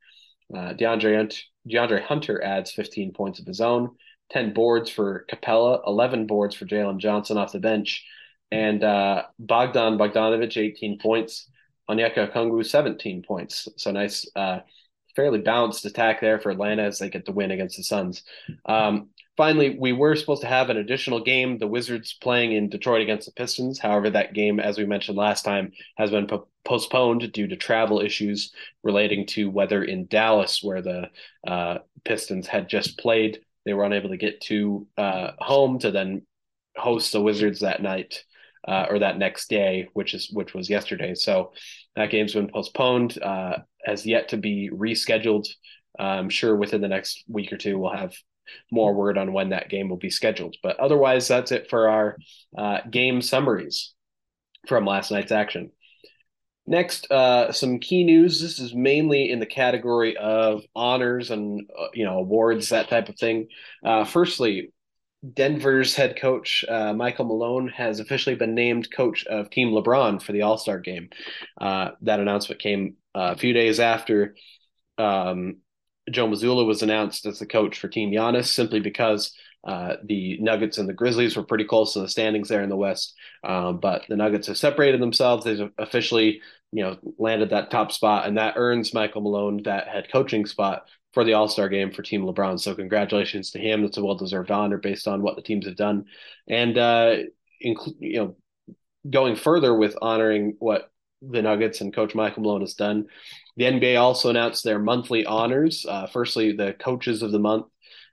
Uh, 0.54 0.74
DeAndre, 0.74 1.32
DeAndre 1.68 2.02
Hunter 2.02 2.42
adds 2.42 2.72
15 2.72 3.12
points 3.12 3.38
of 3.38 3.46
his 3.46 3.60
own, 3.60 3.90
10 4.30 4.52
boards 4.52 4.90
for 4.90 5.26
Capela, 5.30 5.80
11 5.86 6.26
boards 6.26 6.54
for 6.54 6.66
Jalen 6.66 6.98
Johnson 6.98 7.38
off 7.38 7.52
the 7.52 7.60
bench, 7.60 8.04
and 8.50 8.82
uh, 8.82 9.24
Bogdan 9.38 9.98
Bogdanovic, 9.98 10.56
18 10.56 10.98
points. 10.98 11.48
Onyeka 11.90 12.32
Okongwu, 12.32 12.64
17 12.64 13.22
points. 13.22 13.66
So 13.76 13.90
nice, 13.90 14.24
uh, 14.36 14.60
fairly 15.16 15.40
balanced 15.40 15.84
attack 15.84 16.20
there 16.20 16.38
for 16.38 16.50
Atlanta 16.50 16.84
as 16.84 16.98
they 16.98 17.10
get 17.10 17.24
the 17.24 17.32
win 17.32 17.50
against 17.50 17.76
the 17.76 17.82
Suns. 17.82 18.22
Um, 18.64 19.08
finally, 19.40 19.78
we 19.80 19.94
were 19.94 20.14
supposed 20.14 20.42
to 20.42 20.46
have 20.46 20.68
an 20.68 20.76
additional 20.76 21.18
game, 21.18 21.56
the 21.56 21.66
Wizards 21.66 22.12
playing 22.12 22.52
in 22.52 22.68
Detroit 22.68 23.00
against 23.00 23.24
the 23.24 23.32
Pistons. 23.32 23.78
However, 23.78 24.10
that 24.10 24.34
game, 24.34 24.60
as 24.60 24.76
we 24.76 24.84
mentioned 24.84 25.16
last 25.16 25.46
time, 25.46 25.72
has 25.96 26.10
been 26.10 26.26
po- 26.26 26.46
postponed 26.62 27.32
due 27.32 27.46
to 27.46 27.56
travel 27.56 28.00
issues 28.00 28.52
relating 28.82 29.24
to 29.28 29.48
weather 29.48 29.82
in 29.82 30.04
Dallas, 30.08 30.60
where 30.62 30.82
the 30.82 31.08
uh, 31.46 31.78
Pistons 32.04 32.48
had 32.48 32.68
just 32.68 32.98
played. 32.98 33.40
They 33.64 33.72
were 33.72 33.86
unable 33.86 34.10
to 34.10 34.18
get 34.18 34.42
to 34.42 34.86
uh, 34.98 35.30
home 35.38 35.78
to 35.78 35.90
then 35.90 36.26
host 36.76 37.12
the 37.12 37.22
Wizards 37.22 37.60
that 37.60 37.80
night. 37.80 38.22
Uh, 38.68 38.88
or 38.90 38.98
that 38.98 39.16
next 39.16 39.48
day, 39.48 39.88
which 39.94 40.12
is 40.12 40.28
which 40.34 40.52
was 40.52 40.68
yesterday. 40.68 41.14
So 41.14 41.54
that 41.96 42.10
game's 42.10 42.34
been 42.34 42.50
postponed, 42.50 43.16
uh, 43.22 43.56
has 43.86 44.04
yet 44.04 44.28
to 44.28 44.36
be 44.36 44.68
rescheduled. 44.70 45.48
I'm 45.98 46.28
sure 46.28 46.54
within 46.54 46.82
the 46.82 46.88
next 46.88 47.24
week 47.26 47.54
or 47.54 47.56
two 47.56 47.78
we'll 47.78 47.96
have 47.96 48.12
more 48.70 48.94
word 48.94 49.18
on 49.18 49.32
when 49.32 49.50
that 49.50 49.68
game 49.68 49.88
will 49.88 49.96
be 49.96 50.10
scheduled. 50.10 50.56
But 50.62 50.78
otherwise, 50.78 51.28
that's 51.28 51.52
it 51.52 51.68
for 51.70 51.88
our 51.88 52.16
uh, 52.56 52.78
game 52.90 53.22
summaries 53.22 53.92
from 54.66 54.84
last 54.86 55.10
night's 55.10 55.32
action. 55.32 55.72
Next, 56.66 57.10
uh, 57.10 57.50
some 57.52 57.78
key 57.80 58.04
news. 58.04 58.40
This 58.40 58.58
is 58.58 58.74
mainly 58.74 59.30
in 59.30 59.40
the 59.40 59.46
category 59.46 60.16
of 60.16 60.62
honors 60.76 61.30
and 61.30 61.68
uh, 61.76 61.88
you 61.94 62.04
know 62.04 62.18
awards, 62.18 62.68
that 62.68 62.88
type 62.88 63.08
of 63.08 63.16
thing. 63.16 63.48
Uh, 63.84 64.04
firstly, 64.04 64.72
Denver's 65.34 65.94
head 65.94 66.16
coach 66.18 66.64
uh, 66.68 66.92
Michael 66.94 67.26
Malone 67.26 67.68
has 67.68 68.00
officially 68.00 68.36
been 68.36 68.54
named 68.54 68.90
coach 68.90 69.26
of 69.26 69.50
Team 69.50 69.70
LeBron 69.70 70.22
for 70.22 70.32
the 70.32 70.42
All 70.42 70.58
Star 70.58 70.78
game. 70.78 71.10
Uh, 71.60 71.90
that 72.02 72.20
announcement 72.20 72.60
came 72.60 72.96
uh, 73.14 73.32
a 73.34 73.36
few 73.36 73.52
days 73.52 73.80
after 73.80 74.34
um, 74.96 75.56
Joe 76.10 76.28
Mazzulla 76.28 76.66
was 76.66 76.82
announced 76.82 77.26
as 77.26 77.38
the 77.38 77.46
coach 77.46 77.78
for 77.78 77.88
Team 77.88 78.10
Giannis 78.10 78.46
simply 78.46 78.80
because 78.80 79.32
uh, 79.64 79.96
the 80.04 80.38
Nuggets 80.38 80.78
and 80.78 80.88
the 80.88 80.94
Grizzlies 80.94 81.36
were 81.36 81.42
pretty 81.42 81.64
close 81.64 81.94
in 81.96 82.02
the 82.02 82.08
standings 82.08 82.48
there 82.48 82.62
in 82.62 82.70
the 82.70 82.76
West. 82.76 83.14
Um, 83.44 83.78
but 83.78 84.04
the 84.08 84.16
Nuggets 84.16 84.46
have 84.46 84.56
separated 84.56 85.00
themselves. 85.00 85.44
They've 85.44 85.70
officially, 85.78 86.40
you 86.72 86.82
know, 86.82 86.96
landed 87.18 87.50
that 87.50 87.70
top 87.70 87.92
spot, 87.92 88.26
and 88.26 88.38
that 88.38 88.54
earns 88.56 88.94
Michael 88.94 89.20
Malone 89.22 89.62
that 89.64 89.88
head 89.88 90.08
coaching 90.10 90.46
spot 90.46 90.86
for 91.12 91.24
the 91.24 91.34
All 91.34 91.48
Star 91.48 91.68
game 91.68 91.92
for 91.92 92.02
Team 92.02 92.22
LeBron. 92.22 92.58
So 92.58 92.74
congratulations 92.74 93.50
to 93.50 93.58
him. 93.58 93.82
That's 93.82 93.98
a 93.98 94.04
well 94.04 94.16
deserved 94.16 94.50
honor 94.50 94.78
based 94.78 95.06
on 95.06 95.22
what 95.22 95.36
the 95.36 95.42
teams 95.42 95.66
have 95.66 95.76
done, 95.76 96.06
and 96.48 96.78
uh, 96.78 97.16
you 97.60 97.76
know, 98.00 98.36
going 99.08 99.36
further 99.36 99.74
with 99.74 99.96
honoring 100.00 100.56
what 100.58 100.90
the 101.22 101.42
Nuggets 101.42 101.80
and 101.80 101.94
Coach 101.94 102.14
Michael 102.14 102.42
Malone 102.42 102.62
has 102.62 102.74
done. 102.74 103.06
The 103.56 103.64
NBA 103.64 104.00
also 104.00 104.30
announced 104.30 104.64
their 104.64 104.78
monthly 104.78 105.24
honors. 105.24 105.84
Uh, 105.88 106.06
firstly, 106.06 106.52
the 106.52 106.74
coaches 106.74 107.22
of 107.22 107.32
the 107.32 107.38
month, 107.38 107.66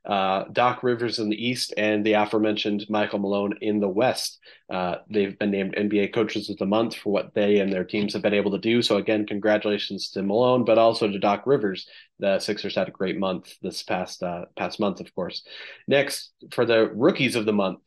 uh, 0.05 0.45
Doc 0.51 0.83
Rivers 0.83 1.19
in 1.19 1.29
the 1.29 1.47
East, 1.47 1.73
and 1.77 2.05
the 2.05 2.13
aforementioned 2.13 2.85
Michael 2.89 3.19
Malone 3.19 3.57
in 3.61 3.79
the 3.79 3.89
West. 3.89 4.39
Uh, 4.69 4.95
they've 5.09 5.37
been 5.37 5.51
named 5.51 5.75
NBA 5.75 6.13
coaches 6.13 6.49
of 6.49 6.57
the 6.57 6.65
month 6.65 6.95
for 6.95 7.11
what 7.11 7.33
they 7.33 7.59
and 7.59 7.71
their 7.71 7.83
teams 7.83 8.13
have 8.13 8.21
been 8.21 8.33
able 8.33 8.51
to 8.51 8.57
do. 8.57 8.81
So 8.81 8.97
again, 8.97 9.25
congratulations 9.25 10.11
to 10.11 10.23
Malone, 10.23 10.65
but 10.65 10.77
also 10.77 11.07
to 11.07 11.19
Doc 11.19 11.43
Rivers. 11.45 11.87
The 12.19 12.39
Sixers 12.39 12.75
had 12.75 12.87
a 12.87 12.91
great 12.91 13.17
month 13.17 13.53
this 13.61 13.83
past 13.83 14.23
uh, 14.23 14.45
past 14.55 14.79
month, 14.79 14.99
of 14.99 15.13
course. 15.13 15.43
Next, 15.87 16.31
for 16.51 16.65
the 16.65 16.89
rookies 16.89 17.35
of 17.35 17.45
the 17.45 17.53
month, 17.53 17.79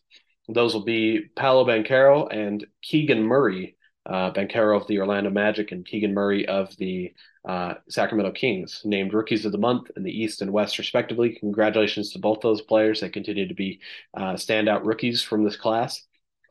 those 0.49 0.75
will 0.75 0.85
be 0.85 1.27
Paolo 1.37 1.65
Banchero 1.65 2.29
and 2.31 2.67
Keegan 2.83 3.23
Murray 3.23 3.77
uh, 4.07 4.33
Banchero 4.33 4.81
of 4.81 4.87
the 4.87 4.99
Orlando 4.99 5.31
Magic 5.31 5.73
and 5.73 5.85
Keegan 5.85 6.15
Murray 6.15 6.47
of 6.47 6.77
the 6.77 7.13
uh, 7.49 7.75
Sacramento 7.89 8.33
Kings, 8.33 8.83
named 8.85 9.15
rookies 9.15 9.47
of 9.47 9.53
the 9.53 9.59
month 9.59 9.91
in 9.97 10.03
the 10.03 10.13
East 10.13 10.43
and 10.43 10.53
West, 10.53 10.79
respectively. 10.79 11.37
Congratulations 11.41 12.13
to 12.13 12.19
both 12.19 12.41
those 12.41 12.61
players. 12.61 13.01
They 13.01 13.09
continue 13.09 13.49
to 13.49 13.55
be 13.55 13.81
uh, 14.15 14.35
standout 14.35 14.85
rookies 14.85 15.23
from 15.23 15.45
this 15.45 15.57
class. 15.57 16.03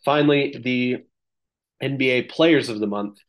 Finally, 0.03 0.59
the 0.63 1.03
NBA 1.81 2.29
Players 2.29 2.69
of 2.69 2.79
the 2.79 2.87
Month. 2.87 3.19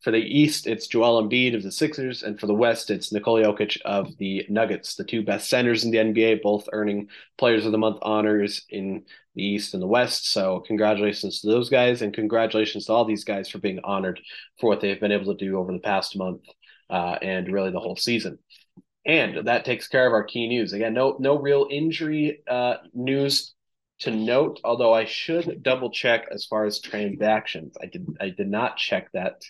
For 0.00 0.10
the 0.10 0.18
East, 0.18 0.66
it's 0.66 0.86
Joel 0.86 1.22
Embiid 1.22 1.54
of 1.54 1.62
the 1.62 1.70
Sixers, 1.70 2.22
and 2.22 2.40
for 2.40 2.46
the 2.46 2.54
West, 2.54 2.90
it's 2.90 3.12
Nikola 3.12 3.42
Jokic 3.42 3.78
of 3.82 4.16
the 4.16 4.46
Nuggets, 4.48 4.94
the 4.94 5.04
two 5.04 5.22
best 5.22 5.50
centers 5.50 5.84
in 5.84 5.90
the 5.90 5.98
NBA, 5.98 6.40
both 6.40 6.70
earning 6.72 7.08
Players 7.36 7.66
of 7.66 7.72
the 7.72 7.76
Month 7.76 7.98
honors 8.00 8.64
in 8.70 9.04
the 9.34 9.44
East 9.44 9.74
and 9.74 9.82
the 9.82 9.86
West. 9.86 10.32
So, 10.32 10.60
congratulations 10.60 11.42
to 11.42 11.48
those 11.48 11.68
guys, 11.68 12.00
and 12.00 12.14
congratulations 12.14 12.86
to 12.86 12.94
all 12.94 13.04
these 13.04 13.24
guys 13.24 13.50
for 13.50 13.58
being 13.58 13.80
honored 13.84 14.22
for 14.58 14.70
what 14.70 14.80
they've 14.80 14.98
been 14.98 15.12
able 15.12 15.36
to 15.36 15.44
do 15.44 15.58
over 15.58 15.70
the 15.70 15.78
past 15.78 16.16
month 16.16 16.46
uh, 16.90 17.16
and 17.22 17.52
really 17.52 17.70
the 17.70 17.80
whole 17.80 17.96
season. 17.96 18.38
And 19.06 19.46
that 19.46 19.64
takes 19.64 19.88
care 19.88 20.06
of 20.06 20.12
our 20.12 20.24
key 20.24 20.46
news. 20.48 20.72
Again, 20.72 20.92
no 20.92 21.16
no 21.18 21.38
real 21.38 21.66
injury 21.70 22.42
uh, 22.48 22.76
news 22.92 23.54
to 24.00 24.10
note, 24.10 24.60
although 24.64 24.92
I 24.92 25.04
should 25.04 25.62
double 25.62 25.90
check 25.90 26.26
as 26.30 26.44
far 26.44 26.64
as 26.66 26.80
transactions. 26.80 27.76
I 27.80 27.86
did 27.86 28.06
I 28.20 28.30
did 28.30 28.48
not 28.48 28.76
check 28.76 29.10
that 29.12 29.42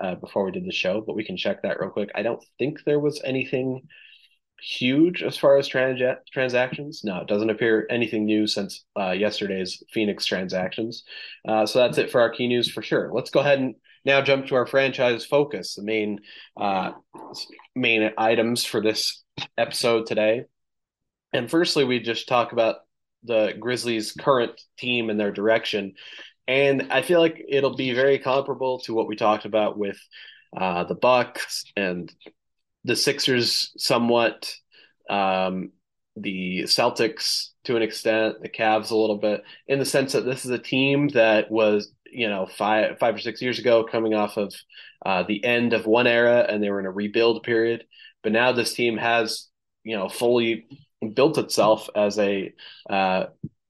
uh, 0.00 0.14
before 0.16 0.44
we 0.44 0.52
did 0.52 0.64
the 0.64 0.72
show, 0.72 1.00
but 1.00 1.16
we 1.16 1.24
can 1.24 1.36
check 1.36 1.62
that 1.62 1.78
real 1.80 1.90
quick. 1.90 2.10
I 2.14 2.22
don't 2.22 2.42
think 2.58 2.84
there 2.84 3.00
was 3.00 3.20
anything 3.24 3.82
huge 4.60 5.22
as 5.22 5.36
far 5.36 5.56
as 5.56 5.68
trans- 5.68 6.18
transactions. 6.32 7.02
No, 7.04 7.18
it 7.18 7.28
doesn't 7.28 7.50
appear 7.50 7.86
anything 7.90 8.24
new 8.24 8.46
since 8.46 8.84
uh, 8.98 9.10
yesterday's 9.12 9.82
Phoenix 9.92 10.26
transactions. 10.26 11.04
Uh, 11.46 11.66
so 11.66 11.78
that's 11.80 11.98
it 11.98 12.10
for 12.10 12.20
our 12.20 12.30
key 12.30 12.48
news 12.48 12.70
for 12.70 12.82
sure. 12.82 13.10
Let's 13.12 13.30
go 13.30 13.40
ahead 13.40 13.60
and 13.60 13.74
now 14.08 14.22
jump 14.22 14.46
to 14.46 14.54
our 14.56 14.66
franchise 14.66 15.24
focus, 15.24 15.74
the 15.74 15.82
main 15.82 16.20
uh, 16.58 16.92
main 17.76 18.10
items 18.16 18.64
for 18.64 18.80
this 18.80 19.22
episode 19.56 20.06
today. 20.06 20.44
And 21.32 21.50
firstly, 21.50 21.84
we 21.84 22.00
just 22.00 22.26
talk 22.26 22.52
about 22.52 22.76
the 23.22 23.52
Grizzlies' 23.60 24.12
current 24.12 24.60
team 24.78 25.10
and 25.10 25.20
their 25.20 25.30
direction. 25.30 25.92
And 26.46 26.88
I 26.90 27.02
feel 27.02 27.20
like 27.20 27.44
it'll 27.46 27.76
be 27.76 27.92
very 27.92 28.18
comparable 28.18 28.80
to 28.80 28.94
what 28.94 29.06
we 29.06 29.14
talked 29.14 29.44
about 29.44 29.76
with 29.76 29.98
uh, 30.56 30.84
the 30.84 30.94
Bucks 30.94 31.64
and 31.76 32.10
the 32.84 32.96
Sixers, 32.96 33.72
somewhat, 33.76 34.50
um, 35.10 35.72
the 36.16 36.62
Celtics 36.62 37.50
to 37.64 37.76
an 37.76 37.82
extent, 37.82 38.40
the 38.40 38.48
Cavs 38.48 38.90
a 38.90 38.96
little 38.96 39.18
bit, 39.18 39.42
in 39.66 39.78
the 39.78 39.84
sense 39.84 40.12
that 40.12 40.24
this 40.24 40.46
is 40.46 40.50
a 40.50 40.58
team 40.58 41.08
that 41.08 41.50
was, 41.50 41.92
you 42.12 42.28
know, 42.28 42.46
five 42.46 42.98
five 42.98 43.14
or 43.14 43.18
six 43.18 43.42
years 43.42 43.58
ago, 43.58 43.84
coming 43.84 44.14
off 44.14 44.36
of 44.36 44.54
uh, 45.04 45.22
the 45.22 45.44
end 45.44 45.72
of 45.72 45.86
one 45.86 46.06
era, 46.06 46.46
and 46.48 46.62
they 46.62 46.70
were 46.70 46.80
in 46.80 46.86
a 46.86 46.90
rebuild 46.90 47.42
period. 47.42 47.84
But 48.22 48.32
now 48.32 48.52
this 48.52 48.74
team 48.74 48.96
has, 48.96 49.48
you 49.84 49.96
know, 49.96 50.08
fully 50.08 50.66
built 51.14 51.38
itself 51.38 51.88
as 51.94 52.18
a 52.18 52.52
uh, 52.90 53.26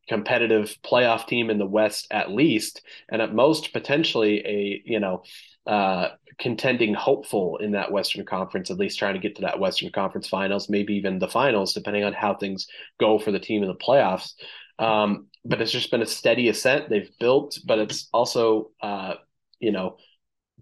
competitive 0.08 0.74
playoff 0.82 1.26
team 1.26 1.50
in 1.50 1.58
the 1.58 1.66
West 1.66 2.06
at 2.10 2.30
least, 2.30 2.82
and 3.08 3.20
at 3.20 3.34
most 3.34 3.72
potentially 3.72 4.38
a 4.46 4.82
you 4.84 5.00
know 5.00 5.22
uh, 5.66 6.08
contending 6.38 6.94
hopeful 6.94 7.58
in 7.58 7.72
that 7.72 7.92
Western 7.92 8.24
Conference, 8.24 8.70
at 8.70 8.78
least 8.78 8.98
trying 8.98 9.14
to 9.14 9.20
get 9.20 9.36
to 9.36 9.42
that 9.42 9.60
Western 9.60 9.90
Conference 9.90 10.28
Finals, 10.28 10.68
maybe 10.68 10.94
even 10.94 11.18
the 11.18 11.28
finals, 11.28 11.74
depending 11.74 12.04
on 12.04 12.12
how 12.12 12.34
things 12.34 12.66
go 12.98 13.18
for 13.18 13.32
the 13.32 13.40
team 13.40 13.62
in 13.62 13.68
the 13.68 13.74
playoffs. 13.74 14.32
Um, 14.78 15.26
but 15.44 15.60
it's 15.60 15.72
just 15.72 15.90
been 15.90 16.02
a 16.02 16.06
steady 16.06 16.48
ascent. 16.48 16.88
They've 16.88 17.10
built, 17.18 17.58
but 17.64 17.78
it's 17.78 18.08
also, 18.12 18.70
uh, 18.82 19.14
you 19.60 19.72
know, 19.72 19.96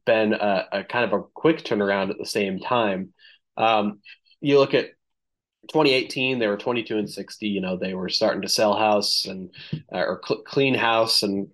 been 0.04 0.32
a, 0.32 0.66
a, 0.72 0.84
kind 0.84 1.04
of 1.04 1.12
a 1.12 1.24
quick 1.34 1.64
turnaround 1.64 2.10
at 2.10 2.18
the 2.18 2.26
same 2.26 2.60
time. 2.60 3.12
Um, 3.56 4.00
you 4.40 4.58
look 4.58 4.74
at 4.74 4.90
2018, 5.68 6.38
they 6.38 6.46
were 6.46 6.56
22 6.56 6.98
and 6.98 7.10
60. 7.10 7.48
You 7.48 7.60
know, 7.60 7.76
they 7.76 7.94
were 7.94 8.08
starting 8.08 8.42
to 8.42 8.48
sell 8.48 8.76
house 8.76 9.26
and 9.26 9.50
uh, 9.92 9.98
or 9.98 10.20
cl- 10.24 10.42
clean 10.42 10.74
house 10.74 11.22
and 11.22 11.48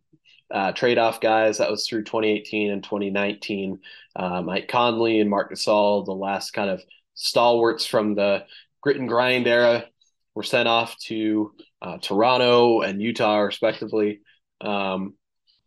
uh, 0.53 0.73
trade 0.73 0.99
off 0.99 1.21
guys. 1.21 1.59
That 1.59 1.71
was 1.71 1.87
through 1.87 2.05
2018 2.05 2.71
and 2.71 2.85
2019. 2.85 3.79
Uh, 4.15 4.43
Mike 4.43 4.69
Conley 4.69 5.21
and 5.21 5.31
Marc 5.31 5.53
Gasol, 5.53 6.05
the 6.05 6.13
last 6.13 6.53
kind 6.53 6.69
of 6.69 6.83
stalwarts 7.15 7.87
from 7.87 8.15
the 8.15 8.45
grit 8.83 8.99
and 8.99 9.09
grind 9.09 9.47
era, 9.47 9.87
were 10.35 10.43
sent 10.43 10.69
off 10.69 10.99
to 10.99 11.55
uh, 11.83 11.99
Toronto 11.99 12.81
and 12.81 13.03
Utah, 13.03 13.41
respectively. 13.41 14.21
Um, 14.61 15.15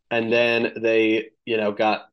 and 0.10 0.32
then 0.32 0.74
they, 0.82 1.32
you 1.46 1.58
know, 1.58 1.72
got 1.74 2.06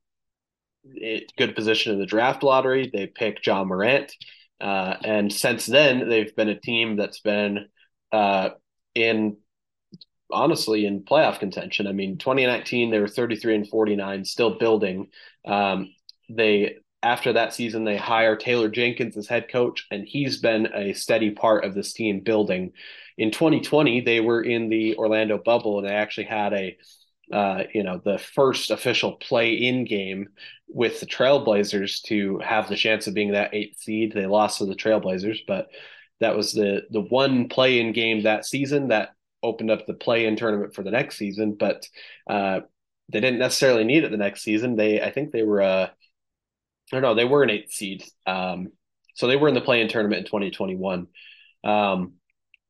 a 1.00 1.26
good 1.38 1.54
position 1.54 1.92
in 1.92 2.00
the 2.00 2.06
draft 2.06 2.42
lottery. 2.42 2.90
They 2.92 3.06
picked 3.06 3.46
Ja 3.46 3.64
Morant. 3.64 4.12
Uh, 4.60 4.96
and 5.04 5.32
since 5.32 5.66
then, 5.66 6.08
they've 6.08 6.34
been 6.34 6.48
a 6.48 6.58
team 6.58 6.96
that's 6.96 7.20
been 7.20 7.68
uh, 8.10 8.50
in 8.94 9.36
honestly 10.32 10.86
in 10.86 11.02
playoff 11.02 11.38
contention. 11.38 11.86
I 11.86 11.92
mean, 11.92 12.18
2019 12.18 12.90
they 12.90 12.98
were 12.98 13.08
33 13.08 13.54
and 13.56 13.68
49, 13.68 14.24
still 14.24 14.58
building. 14.58 15.08
Um, 15.44 15.94
they 16.28 16.76
after 17.02 17.32
that 17.34 17.52
season 17.52 17.84
they 17.84 17.96
hire 17.96 18.36
Taylor 18.36 18.68
Jenkins 18.68 19.16
as 19.16 19.28
head 19.28 19.48
coach, 19.50 19.86
and 19.90 20.06
he's 20.06 20.38
been 20.38 20.66
a 20.74 20.92
steady 20.94 21.30
part 21.30 21.64
of 21.64 21.74
this 21.74 21.92
team 21.92 22.20
building. 22.20 22.72
In 23.18 23.30
2020, 23.30 24.00
they 24.00 24.20
were 24.20 24.42
in 24.42 24.68
the 24.68 24.96
Orlando 24.96 25.38
bubble, 25.38 25.78
and 25.78 25.88
they 25.88 25.92
actually 25.92 26.24
had 26.24 26.52
a 26.52 26.76
uh, 27.32 27.64
you 27.72 27.82
know, 27.82 28.00
the 28.04 28.18
first 28.18 28.70
official 28.70 29.12
play-in 29.12 29.84
game 29.84 30.28
with 30.68 31.00
the 31.00 31.06
Trailblazers 31.06 32.02
to 32.02 32.38
have 32.40 32.68
the 32.68 32.76
chance 32.76 33.06
of 33.06 33.14
being 33.14 33.32
that 33.32 33.54
eighth 33.54 33.78
seed. 33.78 34.12
They 34.12 34.26
lost 34.26 34.58
to 34.58 34.66
the 34.66 34.74
Trailblazers, 34.74 35.40
but 35.46 35.68
that 36.20 36.36
was 36.36 36.52
the 36.52 36.82
the 36.90 37.00
one 37.00 37.48
play-in 37.48 37.92
game 37.92 38.22
that 38.24 38.44
season 38.44 38.88
that 38.88 39.10
opened 39.42 39.70
up 39.70 39.86
the 39.86 39.94
play-in 39.94 40.36
tournament 40.36 40.74
for 40.74 40.82
the 40.82 40.90
next 40.90 41.16
season. 41.16 41.54
But 41.58 41.88
uh, 42.28 42.60
they 43.10 43.20
didn't 43.20 43.40
necessarily 43.40 43.84
need 43.84 44.04
it 44.04 44.10
the 44.10 44.16
next 44.16 44.42
season. 44.42 44.76
They, 44.76 45.00
I 45.00 45.10
think, 45.10 45.32
they 45.32 45.42
were, 45.42 45.62
uh, 45.62 45.86
I 45.86 45.90
don't 46.92 47.02
know, 47.02 47.14
they 47.14 47.24
were 47.24 47.42
an 47.42 47.50
eighth 47.50 47.72
seed. 47.72 48.04
Um, 48.26 48.68
so 49.14 49.26
they 49.26 49.36
were 49.36 49.48
in 49.48 49.54
the 49.54 49.60
play-in 49.60 49.88
tournament 49.88 50.20
in 50.20 50.26
2021. 50.26 51.06
Um, 51.64 52.14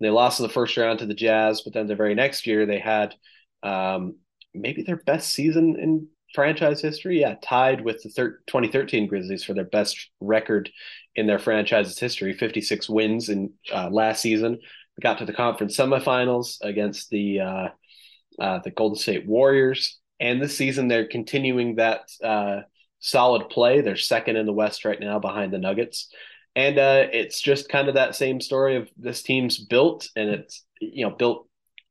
they 0.05 0.11
lost 0.11 0.41
in 0.41 0.45
the 0.45 0.53
first 0.53 0.77
round 0.77 0.99
to 1.01 1.07
the 1.07 1.15
Jazz, 1.15 1.63
but 1.63 1.73
then 1.73 1.87
the 1.87 1.97
very 1.97 2.15
next 2.15 2.47
year 2.47 2.67
they 2.67 2.79
had 2.79 3.15
um, 3.63 4.17
maybe 4.55 4.83
their 4.83 4.97
best 4.97 5.33
season 5.33 5.77
in 5.79 6.09
franchise 6.35 6.81
history. 6.81 7.21
Yeah, 7.21 7.37
tied 7.43 7.83
with 7.83 8.03
the 8.03 8.09
thir- 8.09 8.41
2013 8.47 9.07
Grizzlies 9.07 9.45
for 9.45 9.55
their 9.55 9.65
best 9.65 10.11
record 10.21 10.71
in 11.15 11.27
their 11.27 11.39
franchise's 11.39 11.99
history 11.99 12.33
56 12.33 12.89
wins 12.89 13.29
in 13.29 13.53
uh, 13.73 13.89
last 13.91 14.23
season. 14.23 14.59
Got 15.01 15.19
to 15.19 15.25
the 15.25 15.33
conference 15.33 15.77
semifinals 15.77 16.59
against 16.63 17.11
the 17.11 17.41
uh, 17.41 17.69
uh, 18.39 18.61
the 18.61 18.71
Golden 18.71 18.99
State 18.99 19.27
Warriors. 19.27 19.99
And 20.21 20.41
this 20.41 20.57
season, 20.57 20.89
they're 20.89 21.09
continuing 21.09 21.77
that 21.77 22.03
uh, 22.23 22.61
solid 23.01 23.49
play. 23.49 23.81
They're 23.81 23.97
second 23.97 24.37
in 24.37 24.47
the 24.47 24.53
West 24.53 24.85
right 24.85 25.01
now 25.01 25.19
behind 25.19 25.53
the 25.53 25.59
Nuggets. 25.59 26.09
And 26.55 26.79
uh, 26.79 27.07
it's 27.13 27.41
just 27.41 27.69
kind 27.69 27.89
of 27.89 27.95
that 27.95 28.15
same 28.15 28.41
story 28.41 28.77
of 28.77 28.89
this 28.97 29.23
team's 29.23 29.59
built 29.59 30.09
and 30.17 30.29
it's, 30.29 30.65
you 30.81 31.07
know, 31.07 31.15
built 31.15 31.49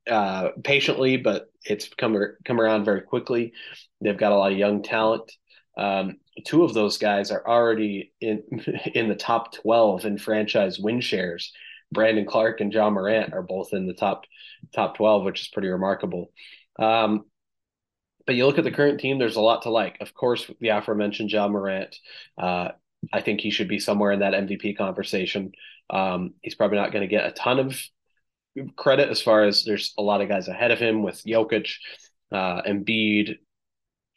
uh, 0.09 0.49
patiently, 0.63 1.17
but 1.17 1.51
it's 1.63 1.89
come 1.89 2.17
come 2.45 2.59
around 2.59 2.85
very 2.85 3.01
quickly. 3.01 3.53
They've 4.01 4.17
got 4.17 4.31
a 4.31 4.35
lot 4.35 4.51
of 4.51 4.57
young 4.57 4.83
talent. 4.83 5.31
Um, 5.77 6.17
two 6.45 6.63
of 6.63 6.73
those 6.73 6.97
guys 6.97 7.31
are 7.31 7.47
already 7.47 8.11
in 8.19 8.43
in 8.95 9.09
the 9.09 9.15
top 9.15 9.53
twelve 9.53 10.05
in 10.05 10.17
franchise 10.17 10.79
win 10.79 11.01
shares. 11.01 11.51
Brandon 11.91 12.25
Clark 12.25 12.61
and 12.61 12.73
Ja 12.73 12.89
Morant 12.89 13.33
are 13.33 13.41
both 13.43 13.73
in 13.73 13.85
the 13.87 13.93
top 13.93 14.25
top 14.73 14.97
twelve, 14.97 15.23
which 15.23 15.41
is 15.41 15.47
pretty 15.49 15.69
remarkable. 15.69 16.31
Um, 16.79 17.25
but 18.25 18.35
you 18.35 18.45
look 18.45 18.57
at 18.57 18.63
the 18.63 18.71
current 18.71 18.99
team, 18.99 19.17
there's 19.19 19.35
a 19.35 19.41
lot 19.41 19.63
to 19.63 19.69
like. 19.69 19.97
Of 19.99 20.13
course, 20.13 20.49
the 20.59 20.69
aforementioned 20.69 21.31
Ja 21.31 21.47
Morant. 21.47 21.95
Uh, 22.37 22.69
I 23.11 23.21
think 23.21 23.41
he 23.41 23.49
should 23.49 23.67
be 23.67 23.79
somewhere 23.79 24.11
in 24.11 24.19
that 24.19 24.33
MVP 24.33 24.77
conversation. 24.77 25.51
Um, 25.89 26.33
he's 26.41 26.55
probably 26.55 26.77
not 26.77 26.91
going 26.91 27.01
to 27.01 27.13
get 27.13 27.25
a 27.25 27.31
ton 27.31 27.59
of 27.59 27.79
credit 28.75 29.09
as 29.09 29.21
far 29.21 29.43
as 29.43 29.63
there's 29.63 29.93
a 29.97 30.01
lot 30.01 30.21
of 30.21 30.29
guys 30.29 30.47
ahead 30.47 30.71
of 30.71 30.79
him 30.79 31.03
with 31.03 31.23
Jokic, 31.23 31.73
uh, 32.31 32.61
Embiid, 32.63 33.37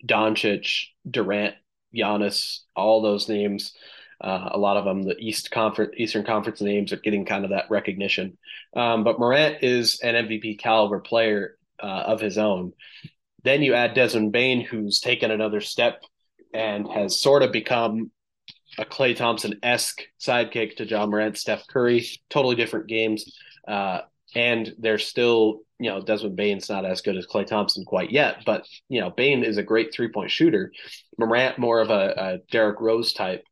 Doncic, 0.06 0.86
Durant, 1.08 1.54
Giannis, 1.94 2.60
all 2.76 3.02
those 3.02 3.28
names. 3.28 3.72
Uh, 4.20 4.50
a 4.52 4.58
lot 4.58 4.76
of 4.76 4.84
them, 4.84 5.02
the 5.02 5.16
East 5.18 5.50
Conference, 5.50 5.92
Eastern 5.96 6.24
Conference 6.24 6.60
names 6.60 6.92
are 6.92 6.98
getting 6.98 7.26
kind 7.26 7.44
of 7.44 7.50
that 7.50 7.70
recognition. 7.70 8.38
Um, 8.74 9.04
but 9.04 9.18
Morant 9.18 9.62
is 9.62 10.00
an 10.00 10.14
MVP 10.14 10.58
caliber 10.58 11.00
player 11.00 11.56
uh, 11.82 12.04
of 12.06 12.20
his 12.20 12.38
own. 12.38 12.72
Then 13.42 13.62
you 13.62 13.74
add 13.74 13.94
Desmond 13.94 14.32
Bane, 14.32 14.62
who's 14.62 15.00
taken 15.00 15.30
another 15.30 15.60
step 15.60 16.02
and 16.54 16.88
has 16.90 17.20
sort 17.20 17.42
of 17.42 17.52
become 17.52 18.10
a 18.78 18.84
Klay 18.84 19.16
Thompson 19.16 19.58
esque 19.62 20.02
sidekick 20.20 20.76
to 20.76 20.86
Ja 20.86 21.06
Morant, 21.06 21.36
Steph 21.36 21.66
Curry. 21.66 22.06
Totally 22.30 22.56
different 22.56 22.86
games. 22.86 23.38
Uh, 23.66 24.00
and 24.34 24.74
they're 24.78 24.98
still, 24.98 25.60
you 25.78 25.90
know, 25.90 26.00
Desmond 26.00 26.36
Bane's 26.36 26.68
not 26.68 26.84
as 26.84 27.00
good 27.00 27.16
as 27.16 27.26
Klay 27.26 27.46
Thompson 27.46 27.84
quite 27.84 28.10
yet, 28.10 28.42
but 28.44 28.66
you 28.88 29.00
know, 29.00 29.10
Bane 29.10 29.44
is 29.44 29.58
a 29.58 29.62
great 29.62 29.92
three 29.92 30.08
point 30.08 30.30
shooter. 30.30 30.72
Morant 31.18 31.58
more 31.58 31.80
of 31.80 31.90
a, 31.90 32.40
a 32.52 32.72
Rose 32.78 33.12
type. 33.12 33.44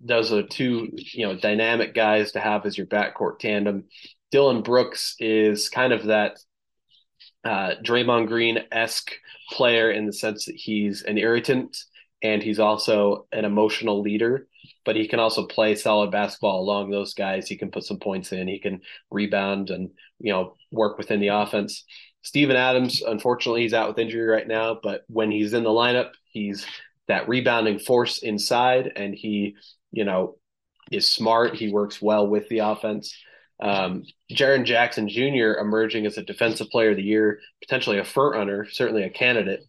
Those 0.00 0.32
are 0.32 0.42
two, 0.42 0.90
you 0.94 1.26
know, 1.26 1.36
dynamic 1.36 1.94
guys 1.94 2.32
to 2.32 2.40
have 2.40 2.66
as 2.66 2.76
your 2.76 2.86
backcourt 2.86 3.38
tandem. 3.38 3.84
Dillon 4.30 4.62
Brooks 4.62 5.14
is 5.18 5.68
kind 5.68 5.92
of 5.92 6.06
that 6.06 6.38
uh, 7.44 7.74
Draymond 7.82 8.26
Green 8.26 8.58
esque 8.72 9.12
player 9.50 9.90
in 9.90 10.06
the 10.06 10.12
sense 10.12 10.46
that 10.46 10.56
he's 10.56 11.02
an 11.02 11.16
irritant 11.16 11.78
and 12.22 12.42
he's 12.42 12.58
also 12.58 13.26
an 13.32 13.44
emotional 13.44 14.02
leader 14.02 14.48
but 14.86 14.96
he 14.96 15.06
can 15.08 15.18
also 15.18 15.46
play 15.46 15.74
solid 15.74 16.12
basketball 16.12 16.60
along 16.60 16.90
those 16.90 17.12
guys. 17.12 17.48
He 17.48 17.58
can 17.58 17.70
put 17.70 17.84
some 17.84 17.98
points 17.98 18.32
in. 18.32 18.48
He 18.48 18.60
can 18.60 18.80
rebound 19.10 19.68
and 19.68 19.90
you 20.20 20.32
know 20.32 20.54
work 20.70 20.96
within 20.96 21.20
the 21.20 21.28
offense. 21.28 21.84
Steven 22.22 22.56
Adams, 22.56 23.02
unfortunately, 23.02 23.62
he's 23.62 23.74
out 23.74 23.88
with 23.88 23.98
injury 23.98 24.26
right 24.26 24.48
now, 24.48 24.78
but 24.82 25.02
when 25.08 25.30
he's 25.30 25.52
in 25.52 25.64
the 25.64 25.70
lineup, 25.70 26.10
he's 26.30 26.64
that 27.08 27.28
rebounding 27.28 27.78
force 27.78 28.18
inside, 28.18 28.92
and 28.96 29.14
he 29.14 29.56
you 29.90 30.04
know 30.04 30.36
is 30.90 31.10
smart. 31.10 31.56
He 31.56 31.70
works 31.70 32.00
well 32.00 32.26
with 32.26 32.48
the 32.48 32.60
offense. 32.60 33.14
Um, 33.58 34.04
Jaren 34.30 34.64
Jackson 34.64 35.08
Jr. 35.08 35.58
emerging 35.58 36.06
as 36.06 36.16
a 36.16 36.22
defensive 36.22 36.68
player 36.70 36.90
of 36.90 36.96
the 36.96 37.02
year, 37.02 37.40
potentially 37.60 37.98
a 37.98 38.04
front 38.04 38.36
runner, 38.36 38.66
certainly 38.70 39.02
a 39.02 39.10
candidate. 39.10 39.64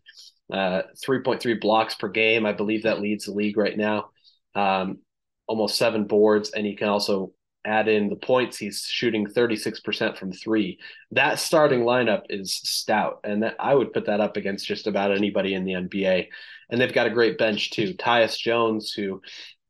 Uh, 0.51 0.83
3.3 1.05 1.59
blocks 1.59 1.95
per 1.95 2.07
game. 2.07 2.45
I 2.45 2.53
believe 2.53 2.83
that 2.83 3.01
leads 3.01 3.25
the 3.25 3.33
league 3.33 3.57
right 3.57 3.77
now. 3.77 4.09
Um, 4.55 4.99
almost 5.47 5.77
seven 5.77 6.05
boards, 6.05 6.51
and 6.51 6.65
he 6.65 6.75
can 6.75 6.89
also 6.89 7.31
add 7.65 7.87
in 7.87 8.09
the 8.09 8.15
points. 8.15 8.57
He's 8.57 8.81
shooting 8.81 9.25
36% 9.25 10.17
from 10.17 10.31
three. 10.31 10.79
That 11.11 11.39
starting 11.39 11.81
lineup 11.81 12.23
is 12.29 12.53
stout, 12.55 13.19
and 13.23 13.43
that, 13.43 13.55
I 13.59 13.73
would 13.73 13.93
put 13.93 14.05
that 14.05 14.21
up 14.21 14.37
against 14.37 14.65
just 14.65 14.87
about 14.87 15.11
anybody 15.11 15.53
in 15.53 15.65
the 15.65 15.73
NBA. 15.73 16.27
And 16.69 16.79
they've 16.79 16.93
got 16.93 17.07
a 17.07 17.11
great 17.11 17.37
bench 17.37 17.71
too. 17.71 17.93
Tyus 17.93 18.37
Jones, 18.37 18.91
who 18.91 19.21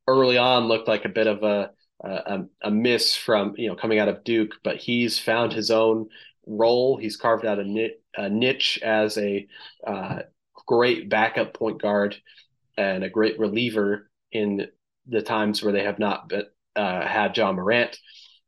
early 0.07 0.37
on 0.37 0.67
looked 0.67 0.87
like 0.87 1.05
a 1.05 1.09
bit 1.09 1.27
of 1.27 1.43
a 1.43 1.71
a, 2.03 2.43
a 2.61 2.71
miss 2.71 3.15
from 3.15 3.53
you 3.57 3.67
know 3.67 3.75
coming 3.75 3.99
out 3.99 4.07
of 4.07 4.23
Duke, 4.23 4.55
but 4.63 4.77
he's 4.77 5.19
found 5.19 5.53
his 5.53 5.71
own 5.71 6.07
role. 6.45 6.97
He's 6.97 7.17
carved 7.17 7.45
out 7.45 7.59
a, 7.59 8.29
niche 8.29 8.79
as 8.83 9.17
a 9.17 9.47
uh, 9.85 10.19
great 10.65 11.09
backup 11.09 11.53
point 11.53 11.81
guard 11.81 12.15
and 12.77 13.03
a 13.03 13.09
great 13.09 13.39
reliever 13.39 14.09
in 14.31 14.67
the 15.07 15.21
times 15.21 15.63
where 15.63 15.73
they 15.73 15.83
have 15.83 15.99
not 15.99 16.31
uh, 16.75 17.07
had 17.07 17.35
Ja 17.35 17.51
Morant. 17.51 17.97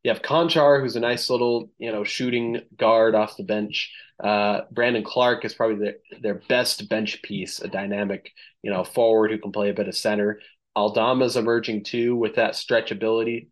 You 0.04 0.12
have 0.12 0.22
Konchar, 0.22 0.82
who's 0.82 0.96
a 0.96 1.02
nice 1.02 1.30
little, 1.30 1.72
you 1.78 1.92
know, 1.92 2.04
shooting 2.04 2.62
guard 2.78 3.16
off 3.16 3.38
the 3.38 3.44
bench. 3.44 3.92
Uh, 4.24 4.62
Brandon 4.72 5.04
Clark 5.04 5.44
is 5.46 5.54
probably 5.54 5.78
their, 5.78 6.20
their 6.22 6.42
best 6.48 6.88
bench 6.90 7.22
piece, 7.22 7.60
a 7.60 7.68
dynamic, 7.68 8.32
you 8.62 8.72
know, 8.72 8.84
forward 8.84 9.32
who 9.32 9.38
can 9.38 9.52
play 9.52 9.70
a 9.70 9.74
bit 9.74 9.88
of 9.88 9.96
center. 9.96 10.40
Aldama's 10.76 11.36
emerging 11.36 11.84
too 11.84 12.16
with 12.16 12.36
that 12.36 12.54
stretchability. 12.54 13.50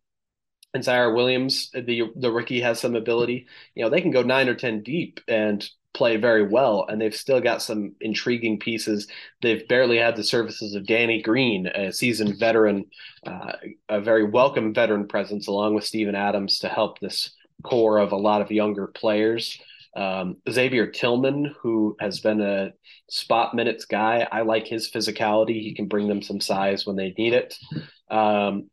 And 0.73 0.83
Ziaire 0.83 1.15
Williams, 1.15 1.71
the 1.73 2.03
the 2.15 2.31
rookie, 2.31 2.61
has 2.61 2.79
some 2.79 2.95
ability. 2.95 3.47
You 3.73 3.83
know, 3.83 3.89
they 3.89 4.01
can 4.01 4.11
go 4.11 4.21
nine 4.21 4.49
or 4.49 4.55
ten 4.55 4.83
deep 4.83 5.21
and 5.27 5.67
play 5.97 6.17
very 6.17 6.47
well, 6.47 6.85
and 6.87 7.01
they've 7.01 7.15
still 7.15 7.41
got 7.41 7.61
some 7.61 7.95
intriguing 7.99 8.59
pieces. 8.59 9.07
They've 9.41 9.67
barely 9.67 9.97
had 9.97 10.15
the 10.15 10.23
services 10.23 10.75
of 10.75 10.85
Danny 10.85 11.21
Green, 11.21 11.67
a 11.67 11.91
seasoned 11.91 12.37
veteran, 12.37 12.85
uh, 13.25 13.53
a 13.89 13.99
very 13.99 14.23
welcome 14.23 14.73
veteran 14.73 15.07
presence, 15.07 15.47
along 15.47 15.73
with 15.73 15.83
Steven 15.83 16.15
Adams 16.15 16.59
to 16.59 16.69
help 16.69 16.99
this 16.99 17.35
core 17.63 17.97
of 17.97 18.11
a 18.11 18.17
lot 18.17 18.41
of 18.41 18.51
younger 18.51 18.87
players. 18.87 19.59
Um, 19.95 20.37
Xavier 20.47 20.85
Tillman, 20.85 21.55
who 21.61 21.97
has 21.99 22.19
been 22.19 22.39
a 22.39 22.73
spot 23.09 23.55
minutes 23.55 23.85
guy, 23.85 24.27
I 24.31 24.43
like 24.43 24.67
his 24.67 24.91
physicality. 24.91 25.61
He 25.61 25.73
can 25.73 25.87
bring 25.87 26.07
them 26.07 26.21
some 26.21 26.39
size 26.39 26.85
when 26.85 26.95
they 26.95 27.15
need 27.17 27.33
it. 27.33 27.57
Um, 28.11 28.69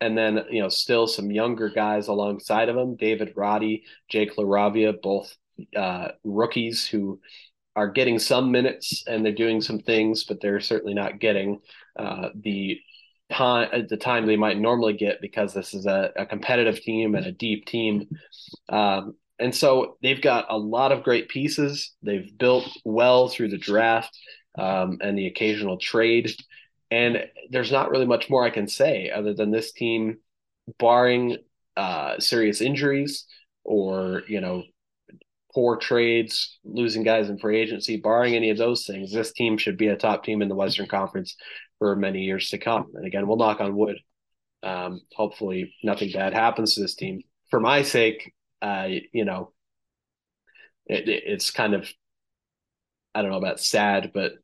and 0.00 0.16
then 0.16 0.44
you 0.50 0.62
know 0.62 0.68
still 0.68 1.06
some 1.06 1.30
younger 1.30 1.68
guys 1.68 2.08
alongside 2.08 2.68
of 2.68 2.76
him 2.76 2.96
david 2.96 3.32
roddy 3.34 3.84
jake 4.08 4.36
laravia 4.36 4.94
both 5.02 5.36
uh, 5.76 6.08
rookies 6.24 6.86
who 6.86 7.20
are 7.76 7.88
getting 7.88 8.18
some 8.18 8.50
minutes 8.50 9.04
and 9.06 9.24
they're 9.24 9.32
doing 9.32 9.60
some 9.60 9.78
things 9.78 10.24
but 10.24 10.40
they're 10.40 10.60
certainly 10.60 10.94
not 10.94 11.20
getting 11.20 11.60
uh, 11.98 12.28
the 12.34 12.80
time 13.30 13.86
the 13.88 13.96
time 13.96 14.26
they 14.26 14.36
might 14.36 14.58
normally 14.58 14.94
get 14.94 15.20
because 15.20 15.52
this 15.52 15.74
is 15.74 15.86
a, 15.86 16.10
a 16.16 16.26
competitive 16.26 16.80
team 16.80 17.14
and 17.14 17.26
a 17.26 17.32
deep 17.32 17.66
team. 17.66 18.08
Um, 18.68 19.14
and 19.38 19.54
so 19.54 19.96
they've 20.02 20.20
got 20.20 20.46
a 20.48 20.58
lot 20.58 20.92
of 20.92 21.04
great 21.04 21.28
pieces. 21.28 21.94
They've 22.02 22.30
built 22.36 22.68
well 22.84 23.28
through 23.28 23.50
the 23.50 23.58
draft 23.58 24.16
um, 24.58 24.98
and 25.00 25.16
the 25.16 25.26
occasional 25.26 25.78
trade. 25.78 26.32
And 26.90 27.24
there's 27.50 27.70
not 27.70 27.90
really 27.90 28.06
much 28.06 28.30
more 28.30 28.44
I 28.44 28.50
can 28.50 28.66
say 28.66 29.10
other 29.10 29.34
than 29.34 29.50
this 29.50 29.72
team, 29.72 30.18
barring 30.78 31.36
uh, 31.76 32.18
serious 32.18 32.60
injuries 32.60 33.26
or, 33.62 34.22
you 34.26 34.40
know, 34.40 34.64
poor 35.58 35.76
trades, 35.76 36.60
losing 36.62 37.02
guys 37.02 37.28
in 37.28 37.36
free 37.36 37.58
agency, 37.58 37.96
barring 37.96 38.36
any 38.36 38.50
of 38.50 38.56
those 38.56 38.86
things, 38.86 39.10
this 39.10 39.32
team 39.32 39.58
should 39.58 39.76
be 39.76 39.88
a 39.88 39.96
top 39.96 40.22
team 40.22 40.40
in 40.40 40.48
the 40.48 40.54
Western 40.54 40.86
Conference 40.86 41.34
for 41.80 41.96
many 41.96 42.20
years 42.20 42.50
to 42.50 42.58
come. 42.58 42.86
And 42.94 43.04
again, 43.04 43.26
we'll 43.26 43.38
knock 43.38 43.60
on 43.60 43.74
wood. 43.74 43.98
Um, 44.62 45.00
hopefully, 45.16 45.74
nothing 45.82 46.12
bad 46.12 46.32
happens 46.32 46.74
to 46.74 46.80
this 46.80 46.94
team. 46.94 47.22
For 47.50 47.58
my 47.58 47.82
sake, 47.82 48.32
uh, 48.62 48.86
you 49.12 49.24
know, 49.24 49.50
it, 50.86 51.08
it's 51.08 51.50
kind 51.50 51.74
of, 51.74 51.88
I 53.12 53.22
don't 53.22 53.32
know 53.32 53.38
about 53.38 53.58
sad, 53.58 54.12
but 54.14 54.34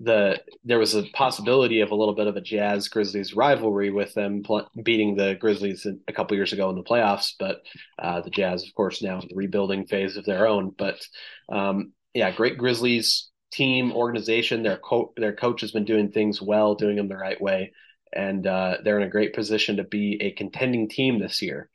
the 0.00 0.40
there 0.64 0.78
was 0.78 0.94
a 0.94 1.02
possibility 1.12 1.80
of 1.80 1.90
a 1.90 1.94
little 1.94 2.14
bit 2.14 2.26
of 2.26 2.36
a 2.36 2.40
Jazz 2.40 2.88
Grizzlies 2.88 3.34
rivalry 3.34 3.90
with 3.90 4.14
them 4.14 4.42
pl- 4.42 4.68
beating 4.82 5.16
the 5.16 5.36
Grizzlies 5.40 5.86
a 6.06 6.12
couple 6.12 6.36
years 6.36 6.52
ago 6.52 6.70
in 6.70 6.76
the 6.76 6.84
playoffs, 6.84 7.32
but 7.38 7.62
uh, 7.98 8.20
the 8.20 8.30
Jazz, 8.30 8.64
of 8.64 8.74
course, 8.74 9.02
now 9.02 9.20
in 9.20 9.28
the 9.28 9.34
rebuilding 9.34 9.86
phase 9.86 10.16
of 10.16 10.24
their 10.24 10.46
own. 10.46 10.72
But 10.76 11.04
um, 11.48 11.92
yeah, 12.14 12.30
great 12.30 12.58
Grizzlies 12.58 13.30
team 13.50 13.92
organization. 13.92 14.62
Their 14.62 14.78
co- 14.78 15.12
their 15.16 15.34
coach 15.34 15.62
has 15.62 15.72
been 15.72 15.84
doing 15.84 16.12
things 16.12 16.40
well, 16.40 16.74
doing 16.74 16.96
them 16.96 17.08
the 17.08 17.16
right 17.16 17.40
way, 17.40 17.72
and 18.12 18.46
uh, 18.46 18.76
they're 18.84 19.00
in 19.00 19.06
a 19.06 19.10
great 19.10 19.34
position 19.34 19.78
to 19.78 19.84
be 19.84 20.18
a 20.20 20.32
contending 20.32 20.88
team 20.88 21.18
this 21.18 21.42
year. 21.42 21.68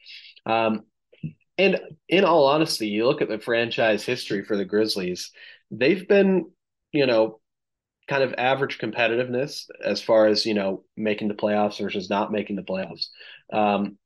Um, 0.46 0.84
and 1.58 1.80
in 2.08 2.24
all 2.24 2.48
honesty, 2.48 2.88
you 2.88 3.06
look 3.06 3.22
at 3.22 3.30
the 3.30 3.40
franchise 3.40 4.06
history 4.06 4.46
for 4.46 4.56
the 4.56 4.66
Grizzlies; 4.66 5.32
they've 5.72 6.08
been, 6.08 6.50
you 6.94 7.06
know, 7.06 7.42
kind 8.08 8.24
of 8.24 8.34
average 8.38 8.80
competitiveness 8.80 9.66
as 9.84 10.02
far 10.02 10.28
as 10.28 10.46
you 10.46 10.54
know 10.54 10.84
making 10.98 11.28
the 11.28 11.34
playoffs 11.34 11.80
versus 11.80 12.10
not 12.10 12.32
making 12.32 12.56
the 12.56 12.64
playoffs. 12.64 13.08
Um, 13.52 13.98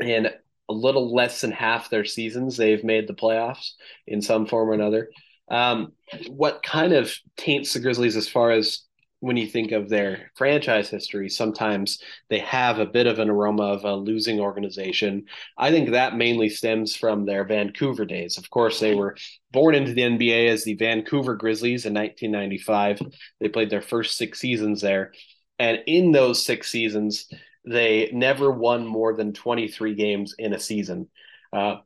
and 0.00 0.32
a 0.68 0.72
little 0.72 1.14
less 1.14 1.40
than 1.40 1.52
half 1.52 1.90
their 1.90 2.04
seasons 2.04 2.56
they've 2.56 2.84
made 2.84 3.06
the 3.06 3.14
playoffs 3.14 3.72
in 4.06 4.22
some 4.22 4.46
form 4.46 4.70
or 4.70 4.74
another. 4.74 5.10
Um, 5.48 5.92
what 6.28 6.62
kind 6.62 6.94
of 6.94 7.14
taints 7.36 7.74
the 7.74 7.80
Grizzlies 7.80 8.16
as 8.16 8.28
far 8.28 8.50
as 8.50 8.80
when 9.24 9.38
you 9.38 9.46
think 9.46 9.72
of 9.72 9.88
their 9.88 10.30
franchise 10.34 10.90
history, 10.90 11.30
sometimes 11.30 11.98
they 12.28 12.40
have 12.40 12.78
a 12.78 12.84
bit 12.84 13.06
of 13.06 13.18
an 13.18 13.30
aroma 13.30 13.62
of 13.62 13.84
a 13.84 13.94
losing 13.94 14.38
organization. 14.38 15.24
I 15.56 15.70
think 15.70 15.90
that 15.90 16.14
mainly 16.14 16.50
stems 16.50 16.94
from 16.94 17.24
their 17.24 17.42
Vancouver 17.44 18.04
days. 18.04 18.36
Of 18.36 18.50
course, 18.50 18.80
they 18.80 18.94
were 18.94 19.16
born 19.50 19.74
into 19.74 19.94
the 19.94 20.02
NBA 20.02 20.48
as 20.48 20.64
the 20.64 20.74
Vancouver 20.74 21.36
Grizzlies 21.36 21.86
in 21.86 21.94
1995. 21.94 23.00
They 23.40 23.48
played 23.48 23.70
their 23.70 23.80
first 23.80 24.18
six 24.18 24.40
seasons 24.40 24.82
there. 24.82 25.12
And 25.58 25.78
in 25.86 26.12
those 26.12 26.44
six 26.44 26.70
seasons, 26.70 27.26
they 27.64 28.10
never 28.12 28.50
won 28.50 28.86
more 28.86 29.14
than 29.16 29.32
23 29.32 29.94
games 29.94 30.34
in 30.38 30.52
a 30.52 30.60
season. 30.60 31.08
Uh, 31.50 31.76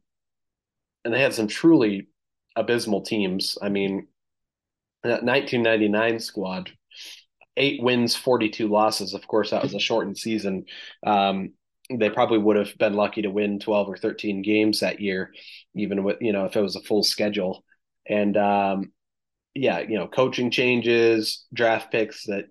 and 1.04 1.14
they 1.14 1.20
had 1.20 1.34
some 1.34 1.46
truly 1.46 2.08
abysmal 2.56 3.02
teams. 3.02 3.58
I 3.62 3.68
mean, 3.68 4.08
that 5.04 5.22
1999 5.22 6.18
squad 6.18 6.72
eight 7.58 7.82
wins, 7.82 8.16
42 8.16 8.68
losses. 8.68 9.14
Of 9.14 9.26
course, 9.26 9.50
that 9.50 9.62
was 9.62 9.74
a 9.74 9.80
shortened 9.80 10.18
season. 10.18 10.64
Um, 11.04 11.52
they 11.90 12.10
probably 12.10 12.38
would 12.38 12.56
have 12.56 12.76
been 12.78 12.94
lucky 12.94 13.22
to 13.22 13.30
win 13.30 13.58
12 13.58 13.88
or 13.88 13.96
13 13.96 14.42
games 14.42 14.80
that 14.80 15.00
year, 15.00 15.32
even 15.74 16.04
with, 16.04 16.18
you 16.20 16.32
know, 16.32 16.44
if 16.44 16.56
it 16.56 16.60
was 16.60 16.76
a 16.76 16.82
full 16.82 17.02
schedule. 17.02 17.64
And 18.06 18.36
um, 18.36 18.92
yeah, 19.54 19.80
you 19.80 19.98
know, 19.98 20.06
coaching 20.06 20.50
changes, 20.50 21.46
draft 21.52 21.90
picks 21.90 22.24
that 22.26 22.46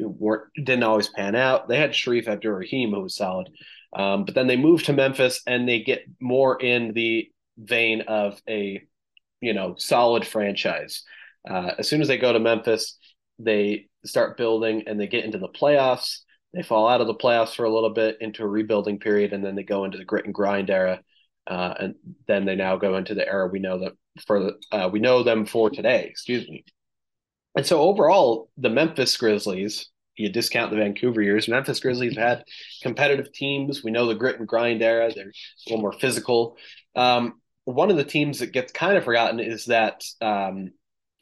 weren't 0.00 0.44
didn't 0.56 0.84
always 0.84 1.08
pan 1.08 1.34
out. 1.34 1.68
They 1.68 1.78
had 1.78 1.92
Shareef 1.92 2.28
Abdur-Rahim, 2.28 2.92
who 2.92 3.00
was 3.00 3.16
solid. 3.16 3.48
Um, 3.94 4.24
but 4.24 4.34
then 4.34 4.46
they 4.46 4.56
moved 4.56 4.86
to 4.86 4.92
Memphis 4.92 5.40
and 5.46 5.68
they 5.68 5.80
get 5.80 6.04
more 6.20 6.60
in 6.60 6.92
the 6.92 7.28
vein 7.56 8.02
of 8.02 8.40
a, 8.48 8.82
you 9.40 9.54
know, 9.54 9.76
solid 9.78 10.26
franchise. 10.26 11.04
Uh, 11.48 11.72
as 11.78 11.88
soon 11.88 12.00
as 12.00 12.08
they 12.08 12.18
go 12.18 12.32
to 12.32 12.40
Memphis, 12.40 12.98
they 13.38 13.88
start 14.04 14.36
building 14.36 14.84
and 14.86 15.00
they 15.00 15.06
get 15.06 15.24
into 15.24 15.38
the 15.38 15.48
playoffs. 15.48 16.18
They 16.52 16.62
fall 16.62 16.88
out 16.88 17.00
of 17.00 17.06
the 17.06 17.14
playoffs 17.14 17.54
for 17.54 17.64
a 17.64 17.72
little 17.72 17.90
bit 17.90 18.18
into 18.20 18.44
a 18.44 18.48
rebuilding 18.48 19.00
period, 19.00 19.32
and 19.32 19.44
then 19.44 19.56
they 19.56 19.64
go 19.64 19.84
into 19.84 19.98
the 19.98 20.04
grit 20.04 20.24
and 20.24 20.34
grind 20.34 20.70
era. 20.70 21.00
Uh, 21.46 21.74
and 21.78 21.94
then 22.26 22.44
they 22.44 22.54
now 22.54 22.76
go 22.76 22.96
into 22.96 23.14
the 23.14 23.26
era 23.28 23.46
we 23.48 23.58
know 23.58 23.78
that 23.80 23.92
for 24.26 24.40
the 24.40 24.54
uh, 24.72 24.88
we 24.88 25.00
know 25.00 25.22
them 25.22 25.46
for 25.46 25.68
today. 25.68 26.06
Excuse 26.08 26.48
me. 26.48 26.64
And 27.56 27.66
so 27.66 27.80
overall, 27.80 28.50
the 28.56 28.70
Memphis 28.70 29.16
Grizzlies, 29.16 29.90
you 30.16 30.28
discount 30.30 30.70
the 30.70 30.76
Vancouver 30.76 31.22
years, 31.22 31.48
Memphis 31.48 31.80
Grizzlies 31.80 32.16
had 32.16 32.44
competitive 32.82 33.32
teams. 33.32 33.84
We 33.84 33.90
know 33.90 34.06
the 34.06 34.14
grit 34.14 34.38
and 34.38 34.48
grind 34.48 34.82
era; 34.82 35.10
they're 35.14 35.26
a 35.26 35.70
little 35.70 35.82
more 35.82 35.92
physical. 35.92 36.56
Um, 36.96 37.40
one 37.64 37.90
of 37.90 37.96
the 37.96 38.04
teams 38.04 38.38
that 38.38 38.52
gets 38.52 38.72
kind 38.72 38.96
of 38.96 39.04
forgotten 39.04 39.40
is 39.40 39.66
that 39.66 40.02
um, 40.20 40.70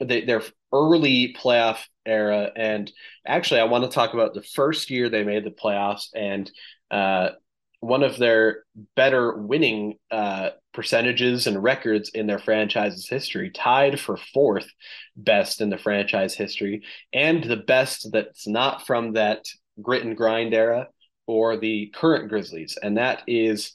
they, 0.01 0.25
their 0.25 0.43
early 0.73 1.35
playoff 1.39 1.79
era. 2.07 2.51
And 2.55 2.91
actually, 3.27 3.61
I 3.61 3.65
want 3.65 3.85
to 3.85 3.91
talk 3.91 4.15
about 4.15 4.35
the 4.35 4.43
first 4.43 4.91
year 4.91 5.09
they 5.09 5.25
made 5.25 5.45
the 5.45 5.51
playoffs 5.51 6.09
and 6.15 6.51
uh, 6.91 7.31
one 7.81 8.05
of 8.05 8.17
their 8.17 8.63
better 8.95 9.37
winning 9.37 9.99
uh, 10.11 10.51
percentages 10.73 11.49
and 11.49 11.63
records 11.63 12.11
in 12.11 12.29
their 12.29 12.39
franchise's 12.39 13.09
history, 13.09 13.51
tied 13.51 13.99
for 13.99 14.17
fourth 14.17 14.69
best 15.17 15.61
in 15.61 15.69
the 15.69 15.79
franchise 15.79 16.35
history, 16.35 16.83
and 17.13 17.43
the 17.43 17.57
best 17.57 18.09
that's 18.13 18.47
not 18.47 18.87
from 18.87 19.15
that 19.15 19.45
grit 19.81 20.05
and 20.05 20.17
grind 20.17 20.55
era 20.55 20.87
or 21.27 21.57
the 21.57 21.93
current 21.95 22.29
Grizzlies. 22.29 22.79
And 22.81 22.97
that 22.99 23.23
is 23.27 23.73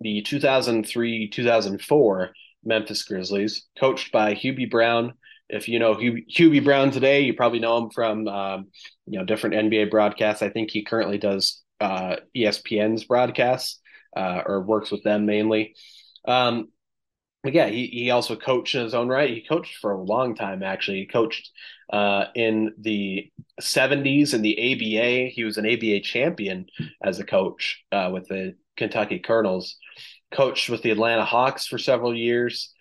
the 0.00 0.22
2003 0.22 1.28
2004 1.28 2.30
Memphis 2.64 3.02
Grizzlies, 3.02 3.66
coached 3.78 4.12
by 4.12 4.34
Hubie 4.34 4.70
Brown 4.70 5.14
if 5.48 5.68
you 5.68 5.78
know 5.78 5.94
Hubie, 5.94 6.62
Brown 6.62 6.90
today, 6.90 7.22
you 7.22 7.34
probably 7.34 7.58
know 7.58 7.78
him 7.78 7.90
from 7.90 8.28
um, 8.28 8.66
you 9.06 9.18
know 9.18 9.24
different 9.24 9.56
NBA 9.56 9.90
broadcasts. 9.90 10.42
I 10.42 10.50
think 10.50 10.70
he 10.70 10.84
currently 10.84 11.18
does 11.18 11.62
uh, 11.80 12.16
ESPN's 12.36 13.04
broadcasts 13.04 13.80
uh, 14.16 14.42
or 14.44 14.62
works 14.62 14.90
with 14.90 15.02
them 15.02 15.26
mainly. 15.26 15.74
Um, 16.26 16.68
but 17.42 17.54
yeah, 17.54 17.68
he, 17.68 17.86
he 17.86 18.10
also 18.10 18.36
coached 18.36 18.74
in 18.74 18.82
his 18.82 18.94
own 18.94 19.08
right. 19.08 19.30
He 19.30 19.40
coached 19.40 19.76
for 19.76 19.92
a 19.92 20.02
long 20.02 20.34
time, 20.34 20.62
actually. 20.62 20.98
He 20.98 21.06
coached 21.06 21.50
uh, 21.90 22.26
in 22.34 22.74
the 22.78 23.30
70s 23.60 24.34
in 24.34 24.42
the 24.42 24.56
ABA. 24.58 25.30
He 25.30 25.44
was 25.44 25.56
an 25.56 25.66
ABA 25.66 26.00
champion 26.00 26.66
as 27.02 27.20
a 27.20 27.24
coach 27.24 27.84
uh, 27.92 28.10
with 28.12 28.26
the 28.28 28.56
Kentucky 28.76 29.20
Colonels. 29.20 29.76
Coached 30.32 30.68
with 30.68 30.82
the 30.82 30.90
Atlanta 30.90 31.24
Hawks 31.24 31.66
for 31.66 31.78
several 31.78 32.14
years. 32.14 32.74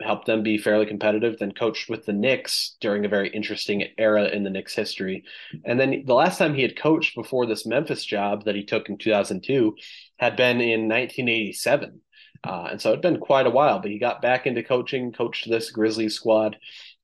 Helped 0.00 0.26
them 0.26 0.42
be 0.42 0.56
fairly 0.56 0.86
competitive, 0.86 1.38
then 1.38 1.52
coached 1.52 1.90
with 1.90 2.06
the 2.06 2.12
Knicks 2.12 2.76
during 2.80 3.04
a 3.04 3.08
very 3.08 3.28
interesting 3.28 3.84
era 3.98 4.24
in 4.24 4.44
the 4.44 4.50
Knicks 4.50 4.74
history. 4.74 5.24
And 5.64 5.78
then 5.78 6.04
the 6.06 6.14
last 6.14 6.38
time 6.38 6.54
he 6.54 6.62
had 6.62 6.80
coached 6.80 7.14
before 7.14 7.46
this 7.46 7.66
Memphis 7.66 8.04
job 8.04 8.44
that 8.44 8.54
he 8.54 8.64
took 8.64 8.88
in 8.88 8.96
2002 8.96 9.76
had 10.18 10.36
been 10.36 10.60
in 10.60 10.88
1987. 10.88 12.00
Uh, 12.42 12.68
and 12.70 12.80
so 12.80 12.90
it'd 12.90 13.02
been 13.02 13.20
quite 13.20 13.46
a 13.46 13.50
while, 13.50 13.80
but 13.80 13.90
he 13.90 13.98
got 13.98 14.22
back 14.22 14.46
into 14.46 14.62
coaching, 14.62 15.12
coached 15.12 15.48
this 15.48 15.70
Grizzlies 15.70 16.14
squad, 16.14 16.56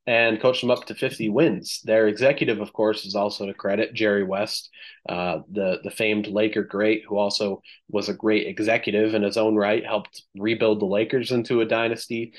and 0.07 0.41
coached 0.41 0.61
them 0.61 0.71
up 0.71 0.87
to 0.87 0.95
50 0.95 1.29
wins. 1.31 1.81
Their 1.85 2.07
executive, 2.07 2.61
of 2.61 2.73
course, 2.73 3.05
is 3.05 3.17
also 3.17 3.45
to 3.45 3.53
credit 3.53 3.93
Jerry 3.93 4.23
West, 4.23 4.71
uh, 5.09 5.41
the 5.51 5.81
the 5.83 5.91
famed 5.91 6.29
Laker 6.29 6.63
great, 6.63 7.03
who 7.07 7.19
also 7.19 7.63
was 7.89 8.09
a 8.09 8.15
great 8.15 8.47
executive 8.47 9.15
in 9.15 9.23
his 9.23 9.37
own 9.37 9.57
right, 9.57 9.85
helped 9.85 10.23
rebuild 10.37 10.81
the 10.81 10.87
Lakers 10.87 11.33
into 11.33 11.61
a 11.61 11.67
dynasty 11.67 12.33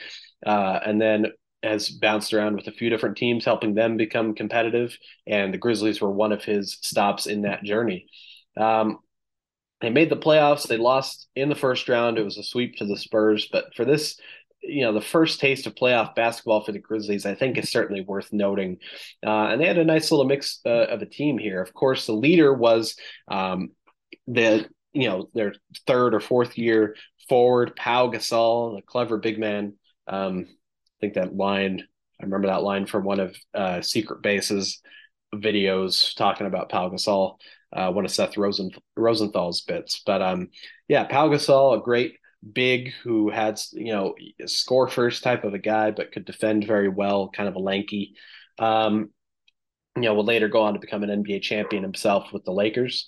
uh, 0.45 0.79
and 0.85 1.01
then 1.01 1.27
has 1.63 1.89
bounced 1.89 2.33
around 2.33 2.55
with 2.55 2.67
a 2.67 2.71
few 2.71 2.89
different 2.89 3.17
teams, 3.17 3.45
helping 3.45 3.73
them 3.73 3.97
become 3.97 4.35
competitive. 4.35 4.97
And 5.25 5.53
the 5.53 5.57
Grizzlies 5.57 5.99
were 5.99 6.11
one 6.11 6.31
of 6.31 6.43
his 6.43 6.77
stops 6.81 7.25
in 7.25 7.41
that 7.41 7.63
journey. 7.63 8.07
Um, 8.55 8.99
they 9.81 9.89
made 9.89 10.09
the 10.09 10.17
playoffs. 10.17 10.67
They 10.67 10.77
lost 10.77 11.27
in 11.35 11.49
the 11.49 11.55
first 11.55 11.87
round. 11.89 12.17
It 12.17 12.23
was 12.23 12.37
a 12.37 12.43
sweep 12.43 12.77
to 12.77 12.85
the 12.85 12.97
Spurs. 12.97 13.47
But 13.51 13.75
for 13.75 13.85
this 13.85 14.19
you 14.61 14.83
know 14.83 14.93
the 14.93 15.01
first 15.01 15.39
taste 15.39 15.67
of 15.67 15.75
playoff 15.75 16.15
basketball 16.15 16.63
for 16.63 16.71
the 16.71 16.79
Grizzlies, 16.79 17.25
I 17.25 17.35
think 17.35 17.57
is 17.57 17.69
certainly 17.69 18.01
worth 18.01 18.31
noting. 18.31 18.77
Uh, 19.25 19.47
and 19.47 19.61
they 19.61 19.65
had 19.65 19.77
a 19.77 19.85
nice 19.85 20.11
little 20.11 20.25
mix 20.25 20.59
uh, 20.65 20.87
of 20.87 21.01
a 21.01 21.05
team 21.05 21.37
here. 21.37 21.61
Of 21.61 21.73
course, 21.73 22.05
the 22.05 22.13
leader 22.13 22.53
was 22.53 22.95
um, 23.27 23.71
the 24.27 24.67
you 24.93 25.09
know 25.09 25.29
their 25.33 25.53
third 25.85 26.13
or 26.13 26.19
fourth 26.19 26.57
year 26.57 26.95
forward 27.29 27.75
Pau 27.75 28.09
Gasol, 28.09 28.75
the 28.75 28.81
clever 28.81 29.17
big 29.17 29.39
man. 29.39 29.73
Um, 30.07 30.47
I 30.49 30.97
think 31.01 31.13
that 31.15 31.35
line. 31.35 31.83
I 32.19 32.23
remember 32.23 32.47
that 32.47 32.63
line 32.63 32.87
from 32.87 33.03
one 33.03 33.19
of 33.19 33.35
uh, 33.53 33.81
Secret 33.81 34.23
Base's 34.23 34.81
videos 35.35 36.15
talking 36.15 36.47
about 36.47 36.69
Pau 36.69 36.89
Gasol, 36.89 37.35
uh, 37.73 37.91
one 37.91 38.05
of 38.05 38.11
Seth 38.11 38.37
Rosen, 38.37 38.71
Rosenthal's 38.97 39.61
bits. 39.61 40.01
But 40.05 40.21
um, 40.21 40.49
yeah, 40.87 41.03
Pau 41.03 41.29
Gasol, 41.29 41.77
a 41.77 41.83
great 41.83 42.15
big 42.53 42.93
who 43.03 43.29
had 43.29 43.59
you 43.73 43.91
know 43.91 44.15
score 44.45 44.87
first 44.87 45.23
type 45.23 45.43
of 45.43 45.53
a 45.53 45.59
guy, 45.59 45.91
but 45.91 46.11
could 46.11 46.25
defend 46.25 46.65
very 46.65 46.89
well, 46.89 47.29
kind 47.29 47.49
of 47.49 47.55
a 47.55 47.59
lanky. 47.59 48.15
Um, 48.57 49.09
you 49.95 50.03
know, 50.03 50.13
will 50.13 50.25
later 50.25 50.47
go 50.47 50.61
on 50.61 50.73
to 50.73 50.79
become 50.79 51.03
an 51.03 51.23
NBA 51.23 51.41
champion 51.41 51.83
himself 51.83 52.31
with 52.31 52.45
the 52.45 52.51
Lakers. 52.51 53.07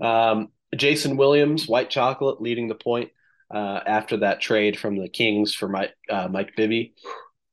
Um, 0.00 0.48
Jason 0.74 1.16
Williams, 1.16 1.68
white 1.68 1.90
chocolate, 1.90 2.40
leading 2.40 2.68
the 2.68 2.74
point 2.74 3.10
uh, 3.50 3.80
after 3.86 4.18
that 4.18 4.40
trade 4.40 4.78
from 4.78 4.96
the 4.96 5.08
Kings 5.08 5.54
for 5.54 5.68
Mike 5.68 5.94
uh, 6.08 6.28
Mike 6.28 6.52
Bibby. 6.56 6.94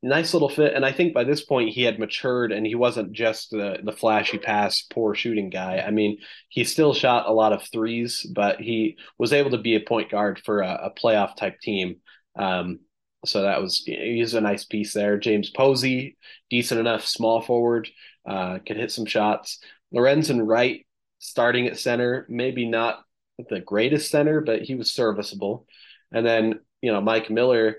Nice 0.03 0.33
little 0.33 0.49
fit, 0.49 0.75
and 0.75 0.85
I 0.85 0.91
think 0.91 1.15
by 1.15 1.23
this 1.23 1.43
point 1.43 1.71
he 1.71 1.81
had 1.81 1.97
matured, 1.97 2.51
and 2.51 2.67
he 2.67 2.75
wasn't 2.75 3.13
just 3.13 3.49
the 3.49 3.79
the 3.83 3.91
flashy 3.91 4.37
pass, 4.37 4.81
poor 4.81 5.15
shooting 5.15 5.49
guy. 5.49 5.79
I 5.79 5.89
mean, 5.89 6.19
he 6.49 6.63
still 6.63 6.93
shot 6.93 7.27
a 7.27 7.33
lot 7.33 7.51
of 7.51 7.67
threes, 7.71 8.25
but 8.35 8.61
he 8.61 8.97
was 9.17 9.33
able 9.33 9.51
to 9.51 9.57
be 9.57 9.75
a 9.75 9.79
point 9.79 10.11
guard 10.11 10.39
for 10.45 10.61
a, 10.61 10.81
a 10.83 10.91
playoff 10.91 11.35
type 11.35 11.59
team. 11.61 11.95
Um, 12.37 12.79
so 13.25 13.41
that 13.41 13.61
was 13.61 13.83
he's 13.85 14.35
a 14.35 14.41
nice 14.41 14.65
piece 14.65 14.93
there. 14.93 15.17
James 15.17 15.49
Posey, 15.49 16.17
decent 16.49 16.79
enough 16.79 17.05
small 17.05 17.41
forward, 17.41 17.89
uh, 18.27 18.59
could 18.65 18.77
hit 18.77 18.91
some 18.91 19.05
shots. 19.05 19.59
Lorenzen 19.93 20.45
Wright 20.45 20.85
starting 21.19 21.67
at 21.67 21.79
center, 21.79 22.25
maybe 22.29 22.67
not 22.67 23.03
the 23.49 23.59
greatest 23.59 24.11
center, 24.11 24.41
but 24.41 24.61
he 24.61 24.75
was 24.75 24.91
serviceable. 24.91 25.65
And 26.11 26.25
then, 26.25 26.59
you 26.81 26.91
know, 26.91 27.01
Mike 27.01 27.29
Miller, 27.29 27.77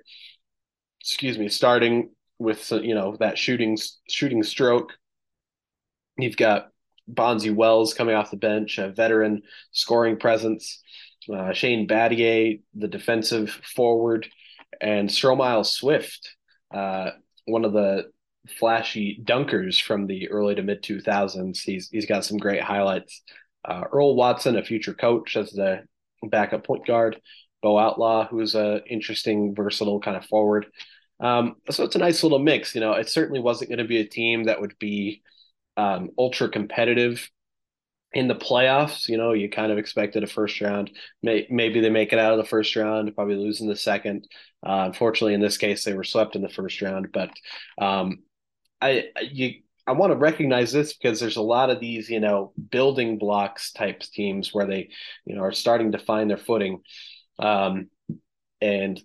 excuse 1.01 1.39
me, 1.39 1.49
starting 1.49 2.11
with 2.39 2.71
you 2.71 2.95
know 2.95 3.17
that 3.19 3.39
shooting 3.39 3.77
shooting 4.09 4.43
stroke. 4.43 4.93
You've 6.17 6.37
got 6.37 6.69
Bonzi 7.13 7.55
Wells 7.55 7.95
coming 7.95 8.15
off 8.15 8.31
the 8.31 8.37
bench, 8.37 8.79
a 8.79 8.89
veteran 8.89 9.43
scoring 9.73 10.19
presence. 10.19 10.83
Uh, 11.33 11.53
Shane 11.53 11.87
Battier, 11.87 12.61
the 12.75 12.89
defensive 12.89 13.51
forward, 13.51 14.29
and 14.81 15.09
Stromile 15.09 15.67
Swift, 15.67 16.35
uh, 16.73 17.11
one 17.45 17.65
of 17.65 17.73
the 17.73 18.11
flashy 18.59 19.21
dunkers 19.23 19.81
from 19.81 20.07
the 20.07 20.31
early 20.31 20.55
to 20.55 20.63
mid 20.63 20.83
2000s. 20.83 21.61
He's 21.61 21.89
he's 21.91 22.07
got 22.07 22.25
some 22.25 22.39
great 22.39 22.63
highlights. 22.63 23.23
Uh, 23.65 23.85
Earl 23.93 24.17
Watson, 24.17 24.57
a 24.57 24.63
future 24.63 24.95
coach 24.95 25.37
as 25.37 25.51
the 25.51 25.83
backup 26.23 26.65
point 26.67 26.87
guard. 26.87 27.21
Bo 27.63 27.79
Outlaw, 27.79 28.29
who's 28.29 28.55
a 28.55 28.85
interesting, 28.87 29.55
versatile 29.55 30.01
kind 30.01 30.17
of 30.17 30.25
forward. 30.27 30.67
Um, 31.21 31.57
so 31.71 31.85
it's 31.85 31.97
a 31.97 32.01
nice 32.01 32.23
little 32.23 32.39
mix. 32.39 32.75
You 32.75 32.81
know, 32.81 32.93
it 32.93 33.09
certainly 33.09 33.41
wasn't 33.41 33.71
going 33.71 33.79
to 33.79 33.85
be 33.85 33.99
a 33.99 34.07
team 34.07 34.45
that 34.45 34.61
would 34.61 34.79
be 34.79 35.23
um, 35.77 36.11
ultra 36.19 36.49
competitive 36.49 37.29
in 38.13 38.29
the 38.29 38.35
playoffs. 38.35 39.09
You 39.09 39.17
know, 39.17 39.33
you 39.33 39.51
kind 39.51 39.73
of 39.73 39.79
expected 39.79 40.23
a 40.23 40.27
first 40.27 40.61
round. 40.61 40.91
May, 41.23 41.47
maybe 41.51 41.81
they 41.81 41.91
make 41.91 42.13
it 42.13 42.19
out 42.19 42.33
of 42.33 42.39
the 42.39 42.49
first 42.49 42.75
round, 42.77 43.15
probably 43.15 43.37
lose 43.37 43.61
in 43.61 43.69
the 43.69 43.77
second. 43.77 44.27
Uh, 44.65 44.85
unfortunately, 44.87 45.35
in 45.35 45.41
this 45.41 45.59
case, 45.59 45.85
they 45.85 45.95
were 45.95 46.05
swept 46.05 46.37
in 46.37 46.43
the 46.43 46.49
first 46.49 46.81
round. 46.81 47.09
But 47.13 47.31
um, 47.81 48.19
I 48.81 49.07
you 49.23 49.55
I 49.89 49.93
want 49.93 50.13
to 50.13 50.19
recognize 50.19 50.71
this 50.71 50.93
because 50.93 51.19
there's 51.19 51.37
a 51.37 51.43
lot 51.43 51.71
of 51.71 51.81
these, 51.81 52.11
you 52.11 52.21
know, 52.21 52.53
building 52.71 53.17
blocks 53.17 53.73
types 53.73 54.11
teams 54.11 54.53
where 54.53 54.67
they, 54.67 54.91
you 55.25 55.35
know, 55.35 55.43
are 55.43 55.53
starting 55.53 55.93
to 55.93 55.99
find 55.99 56.29
their 56.29 56.37
footing. 56.37 56.83
Um, 57.39 57.91
and 58.61 59.01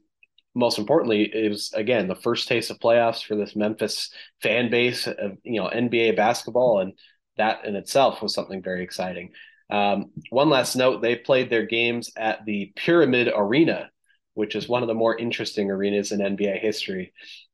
most 0.56 0.80
importantly, 0.80 1.24
it 1.24 1.50
was 1.50 1.72
again 1.74 2.08
the 2.08 2.16
first 2.16 2.48
taste 2.48 2.72
of 2.72 2.80
playoffs 2.80 3.24
for 3.24 3.36
this 3.36 3.56
Memphis 3.56 4.12
fan 4.42 4.70
base 4.70 5.08
of 5.08 5.38
you 5.44 5.62
know 5.62 5.70
NBA 5.70 6.16
basketball, 6.16 6.80
and 6.80 6.94
that 7.38 7.66
in 7.66 7.76
itself 7.76 8.22
was 8.22 8.34
something 8.34 8.62
very 8.62 8.84
exciting. 8.84 9.32
Um, 9.70 10.12
one 10.30 10.50
last 10.50 10.76
note: 10.76 11.02
they 11.02 11.16
played 11.16 11.50
their 11.50 11.66
games 11.66 12.12
at 12.16 12.46
the 12.46 12.72
Pyramid 12.76 13.32
Arena, 13.36 13.90
which 14.34 14.56
is 14.56 14.68
one 14.68 14.84
of 14.84 14.88
the 14.88 14.94
more 14.94 15.18
interesting 15.18 15.72
arenas 15.72 16.12
in 16.12 16.20
NBA 16.20 16.60
history 16.60 17.14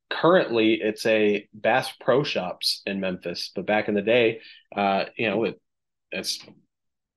currently 0.10 0.74
it's 0.74 1.06
a 1.06 1.48
Bass 1.54 1.92
Pro 2.00 2.24
Shops 2.24 2.82
in 2.86 3.00
Memphis, 3.00 3.52
but 3.56 3.66
back 3.66 3.88
in 3.88 3.94
the 3.94 4.02
day, 4.02 4.42
uh, 4.76 5.06
you 5.16 5.30
know, 5.30 5.44
it, 5.46 5.62
it's 6.12 6.40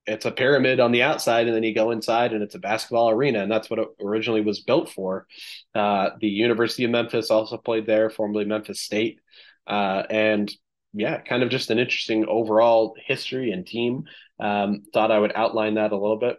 it's 0.07 0.27
a 0.27 0.31
pyramid 0.31 0.81
on 0.81 0.93
the 0.93 1.03
outside, 1.03 1.47
and 1.47 1.55
then 1.55 1.62
you 1.62 1.75
go 1.75 1.91
inside, 1.91 2.33
and 2.33 2.43
it's 2.43 2.55
a 2.55 2.61
basketball 2.61 3.11
arena, 3.11 3.41
and 3.41 3.51
that's 3.51 3.71
what 3.71 3.79
it 3.79 3.88
originally 4.01 4.41
was 4.41 4.61
built 4.61 4.91
for. 4.91 5.27
Uh, 5.75 6.11
the 6.21 6.29
University 6.29 6.85
of 6.85 6.91
Memphis 6.91 7.31
also 7.31 7.57
played 7.57 7.87
there, 7.87 8.11
formerly 8.11 8.45
Memphis 8.45 8.81
State, 8.81 9.21
uh, 9.67 10.03
and 10.11 10.53
yeah, 10.93 11.21
kind 11.21 11.43
of 11.43 11.51
just 11.51 11.71
an 11.71 11.79
interesting 11.79 12.27
overall 12.27 12.95
history 13.07 13.53
and 13.53 13.67
team. 13.67 14.05
Um, 14.38 14.83
thought 14.93 15.11
I 15.11 15.19
would 15.19 15.33
outline 15.35 15.75
that 15.75 15.93
a 15.93 15.97
little 15.97 16.19
bit. 16.19 16.37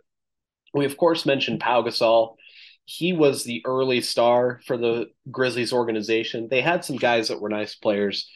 We 0.73 0.85
of 0.85 0.97
course 0.97 1.25
mentioned 1.25 1.59
Pau 1.59 1.83
Gasol 1.83 2.35
he 2.85 3.13
was 3.13 3.43
the 3.43 3.63
early 3.65 4.01
star 4.01 4.59
for 4.65 4.77
the 4.77 5.07
Grizzlies 5.31 5.73
organization. 5.73 6.47
They 6.49 6.61
had 6.61 6.83
some 6.83 6.97
guys 6.97 7.29
that 7.29 7.39
were 7.39 7.49
nice 7.49 7.75
players. 7.75 8.29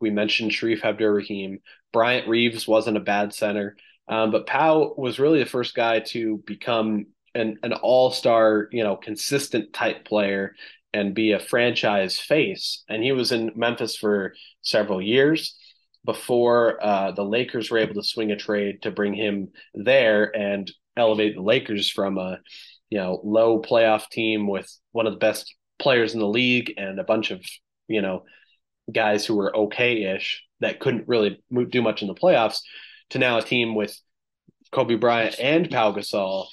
We 0.00 0.10
mentioned 0.10 0.50
Shareef 0.50 0.82
Abdur-Rahim. 0.82 1.60
Bryant 1.92 2.28
Reeves 2.28 2.66
wasn't 2.66 2.96
a 2.96 3.00
bad 3.00 3.32
center. 3.32 3.76
Um, 4.08 4.30
but 4.30 4.46
Pau 4.46 4.94
was 4.96 5.18
really 5.18 5.38
the 5.38 5.48
first 5.48 5.74
guy 5.74 6.00
to 6.00 6.42
become 6.46 7.06
an, 7.34 7.58
an 7.62 7.72
all-star, 7.72 8.68
you 8.72 8.82
know, 8.82 8.96
consistent 8.96 9.72
type 9.72 10.04
player 10.04 10.54
and 10.92 11.14
be 11.14 11.32
a 11.32 11.38
franchise 11.38 12.18
face. 12.18 12.82
And 12.88 13.02
he 13.02 13.12
was 13.12 13.32
in 13.32 13.52
Memphis 13.54 13.96
for 13.96 14.34
several 14.60 15.00
years 15.00 15.56
before 16.04 16.84
uh, 16.84 17.12
the 17.12 17.24
Lakers 17.24 17.70
were 17.70 17.78
able 17.78 17.94
to 17.94 18.02
swing 18.02 18.32
a 18.32 18.36
trade 18.36 18.82
to 18.82 18.90
bring 18.90 19.14
him 19.14 19.48
there 19.74 20.36
and 20.36 20.70
elevate 20.96 21.36
the 21.36 21.42
Lakers 21.42 21.88
from 21.88 22.18
a 22.18 22.38
you 22.90 22.98
know 22.98 23.20
low 23.24 23.62
playoff 23.62 24.10
team 24.10 24.46
with 24.46 24.70
one 24.90 25.06
of 25.06 25.14
the 25.14 25.18
best 25.18 25.54
players 25.78 26.12
in 26.12 26.20
the 26.20 26.28
league 26.28 26.74
and 26.76 27.00
a 27.00 27.04
bunch 27.04 27.30
of 27.30 27.40
you 27.88 28.02
know 28.02 28.24
guys 28.92 29.24
who 29.24 29.34
were 29.34 29.56
okay-ish 29.56 30.42
that 30.60 30.78
couldn't 30.78 31.08
really 31.08 31.42
do 31.70 31.80
much 31.80 32.02
in 32.02 32.08
the 32.08 32.14
playoffs 32.14 32.58
to 33.12 33.18
now 33.18 33.38
a 33.38 33.42
team 33.42 33.74
with 33.74 33.98
Kobe 34.70 34.96
Bryant 34.96 35.38
and 35.38 35.70
Pau 35.70 35.92
Gasol 35.92 36.46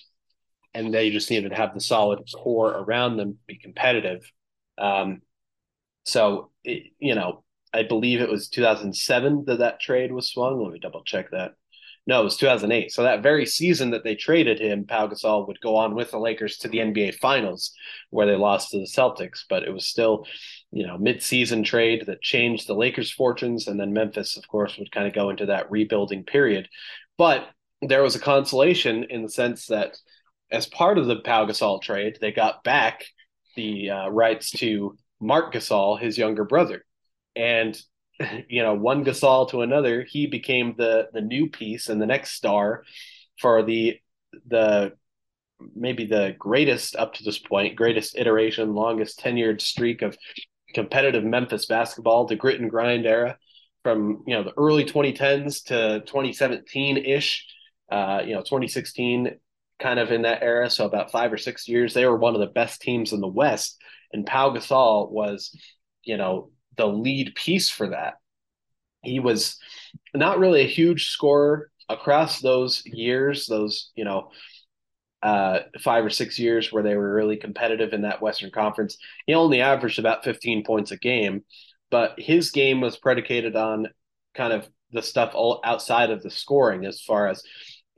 and 0.73 0.93
they 0.93 1.09
just 1.09 1.29
needed 1.29 1.49
to 1.49 1.55
have 1.55 1.73
the 1.73 1.81
solid 1.81 2.19
core 2.35 2.71
around 2.71 3.17
them 3.17 3.37
be 3.47 3.57
competitive 3.57 4.29
um, 4.77 5.21
so 6.05 6.51
it, 6.63 6.91
you 6.99 7.15
know 7.15 7.43
I 7.73 7.83
believe 7.83 8.21
it 8.21 8.29
was 8.29 8.49
2007 8.49 9.45
that 9.47 9.59
that 9.59 9.79
trade 9.79 10.11
was 10.11 10.29
swung 10.29 10.61
let 10.61 10.73
me 10.73 10.79
double 10.79 11.03
check 11.03 11.31
that 11.31 11.53
no, 12.09 12.21
it 12.21 12.23
was 12.23 12.37
2008. 12.37 12.91
So 12.91 13.03
that 13.03 13.21
very 13.21 13.45
season 13.45 13.91
that 13.91 14.03
they 14.03 14.15
traded 14.15 14.59
him, 14.59 14.85
Pau 14.85 15.07
Gasol 15.07 15.47
would 15.47 15.61
go 15.61 15.75
on 15.75 15.93
with 15.93 16.09
the 16.09 16.17
Lakers 16.17 16.57
to 16.57 16.67
the 16.67 16.79
NBA 16.79 17.19
Finals, 17.19 17.71
where 18.09 18.25
they 18.25 18.35
lost 18.35 18.71
to 18.71 18.79
the 18.79 18.87
Celtics. 18.87 19.41
But 19.47 19.61
it 19.61 19.71
was 19.71 19.85
still, 19.85 20.25
you 20.71 20.85
know, 20.85 20.97
mid-season 20.97 21.63
trade 21.63 22.05
that 22.05 22.21
changed 22.21 22.67
the 22.67 22.75
Lakers' 22.75 23.11
fortunes, 23.11 23.67
and 23.67 23.79
then 23.79 23.93
Memphis, 23.93 24.37
of 24.37 24.47
course, 24.47 24.77
would 24.77 24.91
kind 24.91 25.07
of 25.07 25.13
go 25.13 25.29
into 25.29 25.47
that 25.47 25.71
rebuilding 25.71 26.23
period. 26.23 26.67
But 27.17 27.47
there 27.81 28.03
was 28.03 28.15
a 28.15 28.19
consolation 28.19 29.05
in 29.05 29.23
the 29.23 29.29
sense 29.29 29.67
that, 29.67 29.97
as 30.51 30.67
part 30.67 30.97
of 30.97 31.07
the 31.07 31.17
Pau 31.17 31.45
Gasol 31.45 31.81
trade, 31.81 32.17
they 32.21 32.31
got 32.31 32.63
back 32.63 33.05
the 33.55 33.89
uh, 33.89 34.09
rights 34.09 34.51
to 34.51 34.95
Marc 35.19 35.53
Gasol, 35.53 35.99
his 35.99 36.17
younger 36.17 36.45
brother, 36.45 36.85
and 37.35 37.79
you 38.49 38.61
know, 38.61 38.73
one 38.73 39.05
Gasol 39.05 39.49
to 39.49 39.61
another, 39.61 40.03
he 40.03 40.27
became 40.27 40.75
the 40.77 41.09
the 41.13 41.21
new 41.21 41.49
piece 41.49 41.89
and 41.89 42.01
the 42.01 42.05
next 42.05 42.33
star 42.33 42.83
for 43.39 43.63
the 43.63 43.99
the 44.47 44.93
maybe 45.75 46.05
the 46.05 46.35
greatest 46.37 46.95
up 46.95 47.13
to 47.15 47.23
this 47.23 47.37
point, 47.37 47.75
greatest 47.75 48.17
iteration, 48.17 48.73
longest 48.73 49.19
tenured 49.19 49.61
streak 49.61 50.01
of 50.01 50.17
competitive 50.73 51.23
Memphis 51.23 51.65
basketball, 51.65 52.25
the 52.25 52.35
grit 52.35 52.59
and 52.59 52.69
grind 52.69 53.05
era 53.05 53.37
from 53.83 54.23
you 54.27 54.35
know 54.35 54.43
the 54.43 54.57
early 54.57 54.85
2010s 54.85 55.63
to 55.65 56.01
2017 56.05 56.97
ish, 56.97 57.45
uh, 57.91 58.21
you 58.25 58.33
know 58.33 58.41
2016 58.41 59.37
kind 59.79 59.99
of 59.99 60.11
in 60.11 60.23
that 60.23 60.43
era. 60.43 60.69
So 60.69 60.85
about 60.85 61.11
five 61.11 61.31
or 61.31 61.37
six 61.37 61.67
years, 61.67 61.93
they 61.93 62.05
were 62.05 62.17
one 62.17 62.35
of 62.35 62.41
the 62.41 62.47
best 62.47 62.81
teams 62.81 63.13
in 63.13 63.21
the 63.21 63.27
West, 63.27 63.77
and 64.11 64.25
Pau 64.25 64.51
Gasol 64.51 65.11
was 65.11 65.55
you 66.03 66.17
know 66.17 66.51
the 66.77 66.87
lead 66.87 67.35
piece 67.35 67.69
for 67.69 67.89
that. 67.89 68.15
He 69.03 69.19
was 69.19 69.57
not 70.13 70.39
really 70.39 70.61
a 70.61 70.67
huge 70.67 71.09
scorer 71.09 71.69
across 71.89 72.39
those 72.39 72.83
years, 72.85 73.47
those, 73.47 73.91
you 73.95 74.05
know, 74.05 74.29
uh, 75.21 75.59
five 75.81 76.05
or 76.05 76.09
six 76.09 76.39
years 76.39 76.71
where 76.71 76.83
they 76.83 76.95
were 76.95 77.13
really 77.13 77.37
competitive 77.37 77.93
in 77.93 78.01
that 78.01 78.21
Western 78.21 78.51
Conference. 78.51 78.97
He 79.25 79.33
only 79.33 79.61
averaged 79.61 79.99
about 79.99 80.23
15 80.23 80.63
points 80.63 80.91
a 80.91 80.97
game, 80.97 81.43
but 81.91 82.19
his 82.19 82.51
game 82.51 82.81
was 82.81 82.97
predicated 82.97 83.55
on 83.55 83.87
kind 84.33 84.53
of 84.53 84.67
the 84.91 85.01
stuff 85.01 85.31
all 85.35 85.59
outside 85.63 86.09
of 86.09 86.23
the 86.23 86.31
scoring, 86.31 86.85
as 86.85 87.01
far 87.01 87.27
as 87.27 87.43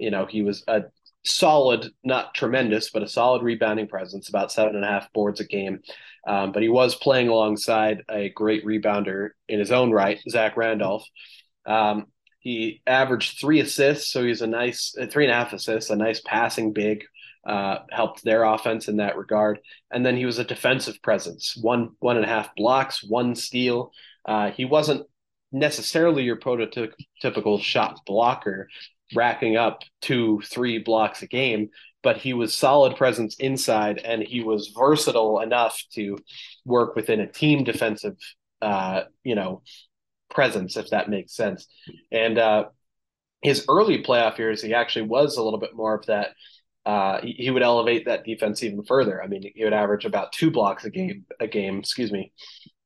you 0.01 0.09
know, 0.09 0.25
he 0.25 0.41
was 0.41 0.63
a 0.67 0.81
solid, 1.23 1.87
not 2.03 2.33
tremendous, 2.33 2.89
but 2.89 3.03
a 3.03 3.07
solid 3.07 3.43
rebounding 3.43 3.87
presence, 3.87 4.29
about 4.29 4.51
seven 4.51 4.75
and 4.75 4.83
a 4.83 4.87
half 4.87 5.13
boards 5.13 5.39
a 5.39 5.45
game. 5.45 5.79
Um, 6.27 6.51
but 6.51 6.63
he 6.63 6.69
was 6.69 6.95
playing 6.95 7.27
alongside 7.27 8.03
a 8.09 8.29
great 8.29 8.65
rebounder 8.65 9.29
in 9.47 9.59
his 9.59 9.71
own 9.71 9.91
right, 9.91 10.19
Zach 10.27 10.57
Randolph. 10.57 11.05
Um, 11.67 12.07
he 12.41 12.81
averaged 12.87 13.39
three 13.39 13.59
assists, 13.59 14.11
so 14.11 14.23
he's 14.25 14.41
a 14.41 14.47
nice 14.47 14.95
three 15.09 15.25
and 15.25 15.31
a 15.31 15.35
half 15.35 15.53
assists, 15.53 15.89
a 15.89 15.95
nice 15.95 16.21
passing 16.21 16.73
big. 16.73 17.05
Uh, 17.43 17.79
helped 17.89 18.23
their 18.23 18.43
offense 18.43 18.87
in 18.87 18.97
that 18.97 19.17
regard, 19.17 19.59
and 19.89 20.05
then 20.05 20.15
he 20.15 20.27
was 20.27 20.37
a 20.37 20.43
defensive 20.43 21.01
presence. 21.01 21.57
One 21.59 21.95
one 21.99 22.15
and 22.15 22.25
a 22.25 22.29
half 22.29 22.53
blocks, 22.55 23.03
one 23.03 23.33
steal. 23.33 23.91
Uh, 24.27 24.51
he 24.51 24.63
wasn't 24.63 25.07
necessarily 25.51 26.23
your 26.23 26.37
prototypical 26.37 27.61
shot 27.61 27.99
blocker, 28.05 28.69
racking 29.15 29.57
up 29.57 29.81
two, 30.01 30.41
three 30.45 30.79
blocks 30.79 31.21
a 31.21 31.27
game, 31.27 31.69
but 32.03 32.17
he 32.17 32.33
was 32.33 32.53
solid 32.53 32.95
presence 32.95 33.35
inside 33.35 33.99
and 33.99 34.21
he 34.23 34.41
was 34.41 34.73
versatile 34.75 35.39
enough 35.39 35.83
to 35.93 36.17
work 36.65 36.95
within 36.95 37.19
a 37.19 37.31
team 37.31 37.63
defensive, 37.63 38.17
uh, 38.61 39.03
you 39.23 39.35
know, 39.35 39.61
presence, 40.31 40.77
if 40.77 40.89
that 40.89 41.09
makes 41.09 41.35
sense. 41.35 41.67
And 42.11 42.37
uh, 42.37 42.65
his 43.41 43.65
early 43.69 44.03
playoff 44.03 44.37
years, 44.37 44.61
he 44.61 44.73
actually 44.73 45.03
was 45.03 45.37
a 45.37 45.43
little 45.43 45.59
bit 45.59 45.75
more 45.75 45.93
of 45.93 46.05
that. 46.07 46.29
Uh, 46.85 47.21
he, 47.21 47.33
he 47.33 47.51
would 47.51 47.61
elevate 47.61 48.05
that 48.05 48.23
defense 48.23 48.63
even 48.63 48.83
further. 48.83 49.21
I 49.21 49.27
mean, 49.27 49.43
he 49.53 49.63
would 49.63 49.73
average 49.73 50.05
about 50.05 50.31
two 50.31 50.49
blocks 50.49 50.85
a 50.85 50.89
game, 50.89 51.25
a 51.39 51.47
game, 51.47 51.79
excuse 51.79 52.11
me, 52.11 52.31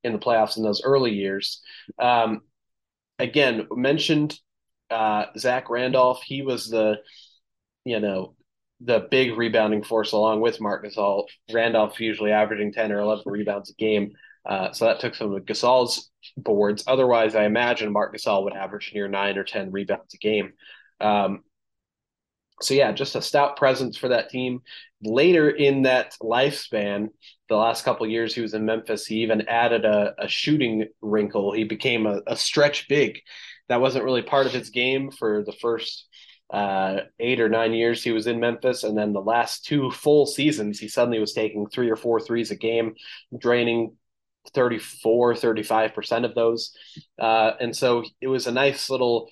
in 0.03 0.11
the 0.11 0.19
playoffs 0.19 0.57
in 0.57 0.63
those 0.63 0.81
early 0.83 1.13
years. 1.13 1.61
Um, 1.97 2.41
again, 3.19 3.67
mentioned 3.71 4.37
uh, 4.89 5.25
Zach 5.37 5.69
Randolph. 5.69 6.21
He 6.23 6.41
was 6.41 6.69
the, 6.69 6.97
you 7.85 7.99
know, 7.99 8.35
the 8.81 9.07
big 9.09 9.37
rebounding 9.37 9.83
force 9.83 10.11
along 10.11 10.41
with 10.41 10.59
Marc 10.59 10.85
Gasol. 10.85 11.25
Randolph 11.51 11.99
usually 11.99 12.31
averaging 12.31 12.73
10 12.73 12.91
or 12.91 12.99
11 12.99 13.23
rebounds 13.25 13.69
a 13.69 13.73
game. 13.73 14.11
Uh, 14.45 14.71
so 14.71 14.85
that 14.85 14.99
took 14.99 15.15
some 15.15 15.33
of 15.33 15.43
Gasol's 15.43 16.11
boards. 16.37 16.83
Otherwise, 16.87 17.35
I 17.35 17.45
imagine 17.45 17.91
Marc 17.91 18.15
Gasol 18.15 18.43
would 18.43 18.53
average 18.53 18.91
near 18.93 19.07
nine 19.07 19.37
or 19.37 19.43
10 19.43 19.71
rebounds 19.71 20.13
a 20.13 20.17
game. 20.17 20.53
Um, 21.01 21.43
so 22.61 22.73
yeah, 22.73 22.91
just 22.91 23.15
a 23.15 23.21
stout 23.21 23.57
presence 23.57 23.97
for 23.97 24.09
that 24.09 24.29
team. 24.29 24.61
Later 25.01 25.49
in 25.49 25.83
that 25.83 26.15
lifespan, 26.21 27.09
the 27.49 27.55
last 27.55 27.83
couple 27.83 28.07
years 28.07 28.33
he 28.33 28.41
was 28.41 28.53
in 28.53 28.65
Memphis, 28.65 29.05
he 29.05 29.17
even 29.17 29.47
added 29.47 29.83
a, 29.83 30.15
a 30.17 30.27
shooting 30.27 30.87
wrinkle. 31.01 31.51
He 31.51 31.63
became 31.63 32.05
a, 32.05 32.21
a 32.27 32.37
stretch 32.37 32.87
big 32.87 33.19
that 33.67 33.81
wasn't 33.81 34.05
really 34.05 34.21
part 34.21 34.45
of 34.45 34.53
his 34.53 34.69
game 34.69 35.11
for 35.11 35.43
the 35.43 35.51
first 35.51 36.07
uh, 36.51 36.99
eight 37.19 37.39
or 37.41 37.49
nine 37.49 37.73
years 37.73 38.03
he 38.03 38.11
was 38.11 38.27
in 38.27 38.39
Memphis. 38.39 38.83
And 38.83 38.97
then 38.97 39.11
the 39.13 39.21
last 39.21 39.65
two 39.65 39.91
full 39.91 40.25
seasons, 40.25 40.79
he 40.79 40.87
suddenly 40.87 41.19
was 41.19 41.33
taking 41.33 41.67
three 41.67 41.89
or 41.89 41.95
four 41.95 42.19
threes 42.19 42.51
a 42.51 42.55
game, 42.55 42.95
draining 43.37 43.95
34, 44.53 45.33
35% 45.33 46.25
of 46.25 46.35
those. 46.35 46.71
Uh, 47.19 47.51
and 47.59 47.75
so 47.75 48.03
it 48.21 48.27
was 48.27 48.47
a 48.47 48.51
nice 48.51 48.89
little 48.89 49.29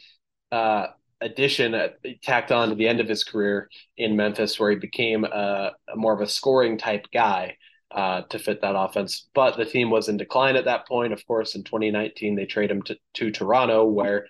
uh, 0.51 0.87
addition 1.21 1.75
tacked 2.21 2.51
on 2.51 2.69
to 2.69 2.75
the 2.75 2.87
end 2.87 2.99
of 2.99 3.07
his 3.07 3.23
career 3.23 3.69
in 3.97 4.15
Memphis, 4.15 4.59
where 4.59 4.71
he 4.71 4.77
became 4.77 5.23
a, 5.23 5.71
a 5.91 5.95
more 5.95 6.13
of 6.13 6.21
a 6.21 6.27
scoring 6.27 6.77
type 6.77 7.07
guy 7.13 7.57
uh, 7.91 8.21
to 8.23 8.39
fit 8.39 8.61
that 8.61 8.77
offense. 8.77 9.27
But 9.33 9.57
the 9.57 9.65
team 9.65 9.89
was 9.89 10.09
in 10.09 10.17
decline 10.17 10.55
at 10.55 10.65
that 10.65 10.87
point. 10.87 11.13
Of 11.13 11.25
course, 11.25 11.55
in 11.55 11.63
2019, 11.63 12.35
they 12.35 12.45
trade 12.45 12.71
him 12.71 12.81
to, 12.83 12.97
to 13.15 13.31
Toronto, 13.31 13.85
where 13.85 14.27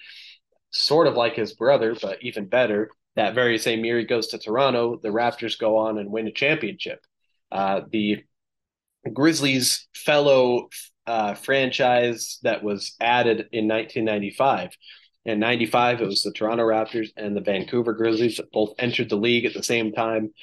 sort 0.72 1.08
of 1.08 1.16
like 1.16 1.36
his 1.36 1.54
brother, 1.54 1.96
but 2.02 2.22
even 2.22 2.48
better, 2.48 2.90
that 3.16 3.36
very 3.36 3.58
same 3.58 3.86
year 3.86 4.00
he 4.00 4.06
goes 4.06 4.28
to 4.28 4.38
Toronto, 4.38 5.00
the 5.02 5.10
Raptors 5.10 5.58
go 5.58 5.78
on 5.78 5.98
and 5.98 6.10
win 6.10 6.28
a 6.28 6.32
championship. 6.32 7.00
Uh, 7.52 7.82
the 7.92 8.24
Grizzlies' 9.12 9.88
fellow 9.94 10.70
uh, 11.06 11.34
franchise 11.34 12.40
that 12.44 12.64
was 12.64 12.96
added 13.00 13.48
in 13.52 13.68
1995. 13.68 14.72
In 15.26 15.40
95, 15.40 16.02
it 16.02 16.06
was 16.06 16.22
the 16.22 16.32
Toronto 16.32 16.64
Raptors 16.64 17.10
and 17.16 17.36
the 17.36 17.42
Vancouver 17.42 17.94
Grizzlies 17.94 18.38
that 18.38 18.52
both 18.52 18.74
entered 18.78 19.10
the 19.10 19.16
league 19.16 19.46
at 19.46 19.54
the 19.54 19.64
same 19.64 19.94
time. 19.94 20.34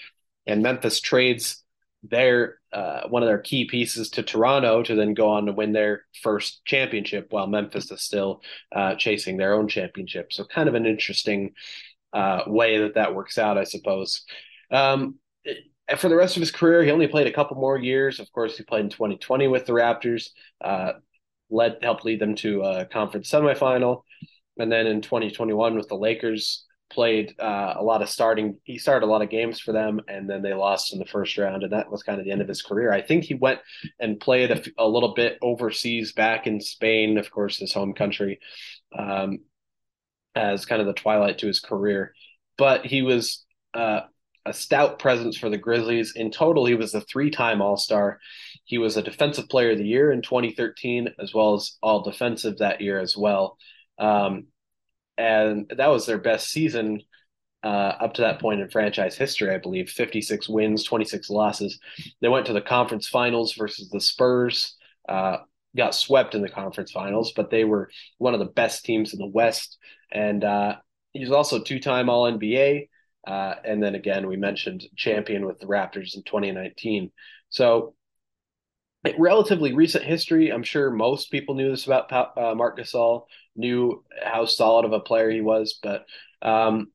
And 0.47 0.63
Memphis 0.63 1.01
trades 1.01 1.63
their 2.03 2.59
uh, 2.73 3.03
one 3.09 3.23
of 3.23 3.27
their 3.27 3.39
key 3.39 3.67
pieces 3.67 4.09
to 4.11 4.23
Toronto 4.23 4.83
to 4.83 4.95
then 4.95 5.13
go 5.13 5.29
on 5.29 5.47
to 5.47 5.53
win 5.53 5.73
their 5.73 6.05
first 6.23 6.65
championship, 6.65 7.27
while 7.31 7.47
Memphis 7.47 7.91
is 7.91 8.01
still 8.01 8.41
uh, 8.75 8.95
chasing 8.95 9.37
their 9.37 9.55
own 9.55 9.69
championship. 9.69 10.33
So, 10.33 10.45
kind 10.45 10.69
of 10.69 10.75
an 10.75 10.87
interesting 10.87 11.53
uh, 12.13 12.43
way 12.47 12.79
that 12.79 12.95
that 12.95 13.15
works 13.15 13.39
out, 13.39 13.59
I 13.59 13.65
suppose. 13.65 14.25
Um, 14.71 15.17
for 15.97 16.09
the 16.09 16.17
rest 16.17 16.37
of 16.37 16.41
his 16.41 16.51
career, 16.51 16.83
he 16.83 16.91
only 16.91 17.09
played 17.09 17.27
a 17.27 17.33
couple 17.33 17.57
more 17.57 17.79
years. 17.79 18.21
Of 18.21 18.31
course, 18.33 18.57
he 18.57 18.65
played 18.65 18.85
in 18.85 18.91
2020 18.91 19.49
with 19.49 19.67
the 19.67 19.73
Raptors, 19.73 20.31
uh, 20.61 20.93
led 21.51 21.79
helped 21.83 22.05
lead 22.05 22.21
them 22.21 22.35
to 22.37 22.63
a 22.63 22.85
conference 22.85 23.31
semifinal, 23.31 24.03
and 24.59 24.71
then 24.71 24.87
in 24.87 25.01
2021 25.01 25.77
with 25.77 25.89
the 25.89 25.97
Lakers, 25.97 26.65
played 26.91 27.35
uh, 27.39 27.75
a 27.77 27.83
lot 27.83 28.03
of 28.03 28.09
starting. 28.09 28.59
He 28.65 28.77
started 28.77 29.07
a 29.07 29.09
lot 29.09 29.23
of 29.23 29.31
games 29.31 29.61
for 29.61 29.73
them, 29.73 30.01
and 30.09 30.29
then 30.29 30.43
they 30.43 30.53
lost 30.53 30.93
in 30.93 30.99
the 30.99 31.07
first 31.07 31.39
round, 31.39 31.63
and 31.63 31.73
that 31.73 31.91
was 31.91 32.03
kind 32.03 32.19
of 32.19 32.25
the 32.25 32.33
end 32.33 32.43
of 32.43 32.49
his 32.49 32.63
career. 32.63 32.93
I 32.93 33.01
think 33.01 33.25
he 33.25 33.35
went 33.35 33.61
and 33.99 34.21
played 34.21 34.51
a, 34.51 34.63
a 34.77 34.89
little 34.89 35.15
bit 35.15 35.39
overseas, 35.41 36.13
back 36.13 36.47
in 36.47 36.61
Spain, 36.61 37.17
of 37.17 37.31
course, 37.31 37.59
his 37.59 37.73
home 37.73 37.95
country, 37.95 38.41
um, 38.97 39.39
as 40.35 40.67
kind 40.67 40.81
of 40.81 40.87
the 40.87 40.93
twilight 40.93 41.39
to 41.39 41.47
his 41.47 41.61
career. 41.61 42.13
But 42.59 42.85
he 42.85 43.03
was 43.03 43.45
uh, 43.73 44.03
a 44.47 44.53
stout 44.53 44.99
presence 44.99 45.37
for 45.37 45.51
the 45.51 45.59
Grizzlies. 45.59 46.13
In 46.17 46.31
total, 46.31 46.67
he 46.67 46.75
was 46.75 46.95
a 46.95 47.01
three-time 47.01 47.61
All-Star. 47.61 48.19
He 48.65 48.79
was 48.79 48.97
a 48.97 49.03
Defensive 49.03 49.49
Player 49.49 49.73
of 49.73 49.79
the 49.79 49.87
Year 49.87 50.13
in 50.13 50.23
2013, 50.23 51.09
as 51.19 51.35
well 51.35 51.55
as 51.55 51.77
All 51.83 52.03
Defensive 52.03 52.59
that 52.59 52.81
year 52.81 52.99
as 52.99 53.17
well. 53.17 53.59
Um, 53.99 54.47
and 55.19 55.71
that 55.77 55.89
was 55.89 56.07
their 56.07 56.19
best 56.19 56.49
season 56.49 57.03
uh, 57.63 57.67
up 58.01 58.15
to 58.15 58.23
that 58.23 58.41
point 58.41 58.61
in 58.61 58.71
franchise 58.71 59.17
history, 59.17 59.55
I 59.55 59.59
believe. 59.59 59.91
56 59.91 60.49
wins, 60.49 60.85
26 60.85 61.29
losses. 61.29 61.79
They 62.21 62.29
went 62.29 62.47
to 62.47 62.53
the 62.53 62.63
conference 62.63 63.09
finals 63.09 63.55
versus 63.55 63.91
the 63.91 64.01
Spurs. 64.01 64.77
Uh, 65.09 65.39
got 65.77 65.95
swept 65.95 66.35
in 66.35 66.43
the 66.43 66.49
conference 66.49 66.91
finals, 66.91 67.33
but 67.37 67.51
they 67.51 67.65
were 67.65 67.91
one 68.19 68.35
of 68.35 68.41
the 68.41 68.47
best 68.47 68.85
teams 68.85 69.13
in 69.13 69.19
the 69.19 69.27
West. 69.27 69.79
And 70.11 70.43
uh, 70.43 70.77
he 71.13 71.21
was 71.21 71.33
also 71.33 71.61
two-time 71.61 72.09
All 72.09 72.31
NBA. 72.31 72.89
Uh, 73.27 73.55
and 73.65 73.83
then 73.83 73.95
again, 73.95 74.27
we 74.27 74.37
mentioned 74.37 74.85
champion 74.97 75.47
with 75.47 75.59
the 75.59 75.67
Raptors 75.67 76.17
in 76.17 76.23
2019. 76.23 77.11
So 77.51 77.95
relatively 79.19 79.75
recent 79.75 80.05
history. 80.05 80.51
I'm 80.51 80.63
sure 80.63 80.91
most 80.91 81.31
people 81.31 81.55
knew 81.55 81.71
this 81.71 81.87
about 81.87 82.37
uh, 82.37 82.55
Marc 82.55 82.79
Gasol, 82.79 83.25
knew 83.57 84.05
how 84.23 84.45
solid 84.45 84.85
of 84.85 84.93
a 84.93 85.01
player 85.01 85.31
he 85.31 85.41
was, 85.41 85.79
but 85.83 86.07
um, 86.43 86.89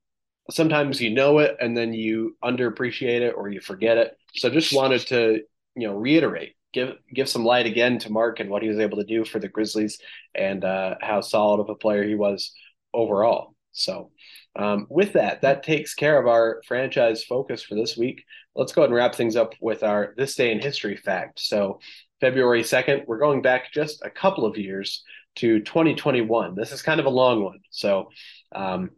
sometimes 0.49 1.01
you 1.01 1.11
know 1.11 1.39
it 1.39 1.57
and 1.59 1.75
then 1.75 1.93
you 1.93 2.37
underappreciate 2.43 3.21
it 3.21 3.33
or 3.35 3.49
you 3.49 3.59
forget 3.59 3.97
it. 3.97 4.15
So 4.35 4.49
just 4.49 4.73
wanted 4.73 5.01
to, 5.07 5.41
you 5.75 5.87
know, 5.87 5.95
reiterate, 5.95 6.55
give 6.73 6.95
give 7.13 7.29
some 7.29 7.43
light 7.43 7.65
again 7.65 7.97
to 7.99 8.11
Marc 8.11 8.39
and 8.39 8.49
what 8.49 8.61
he 8.61 8.69
was 8.69 8.79
able 8.79 8.97
to 8.97 9.03
do 9.03 9.25
for 9.25 9.39
the 9.39 9.47
Grizzlies 9.49 9.99
and 10.35 10.63
uh, 10.63 10.95
how 11.01 11.21
solid 11.21 11.59
of 11.59 11.69
a 11.69 11.75
player 11.75 12.03
he 12.03 12.15
was 12.15 12.53
overall. 12.93 13.55
So 13.71 14.11
um, 14.55 14.87
with 14.89 15.13
that, 15.13 15.41
that 15.41 15.63
takes 15.63 15.93
care 15.93 16.19
of 16.19 16.27
our 16.27 16.61
franchise 16.65 17.23
focus 17.23 17.61
for 17.61 17.75
this 17.75 17.97
week. 17.97 18.23
Let's 18.55 18.71
go 18.71 18.81
ahead 18.81 18.89
and 18.89 18.95
wrap 18.95 19.15
things 19.15 19.35
up 19.35 19.53
with 19.59 19.83
our 19.83 20.13
this 20.17 20.35
day 20.35 20.51
in 20.51 20.59
history 20.59 20.95
fact. 20.95 21.39
So, 21.39 21.79
February 22.21 22.63
2nd, 22.63 23.05
we're 23.07 23.19
going 23.19 23.41
back 23.41 23.73
just 23.73 24.03
a 24.05 24.09
couple 24.09 24.45
of 24.45 24.57
years 24.57 25.03
to 25.35 25.59
2021. 25.59 26.55
This 26.55 26.71
is 26.71 26.81
kind 26.81 27.01
of 27.01 27.05
a 27.05 27.09
long 27.09 27.43
one. 27.43 27.59
So, 27.69 28.09
um, 28.53 28.91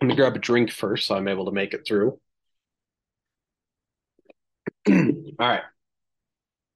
let 0.00 0.08
me 0.08 0.16
grab 0.16 0.36
a 0.36 0.38
drink 0.38 0.70
first 0.70 1.06
so 1.06 1.14
I'm 1.14 1.28
able 1.28 1.46
to 1.46 1.52
make 1.52 1.72
it 1.72 1.86
through. 1.86 2.20
All 4.88 4.94
right. 5.38 5.62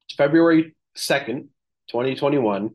It's 0.06 0.16
February 0.16 0.74
2nd, 0.96 1.48
2021. 1.90 2.70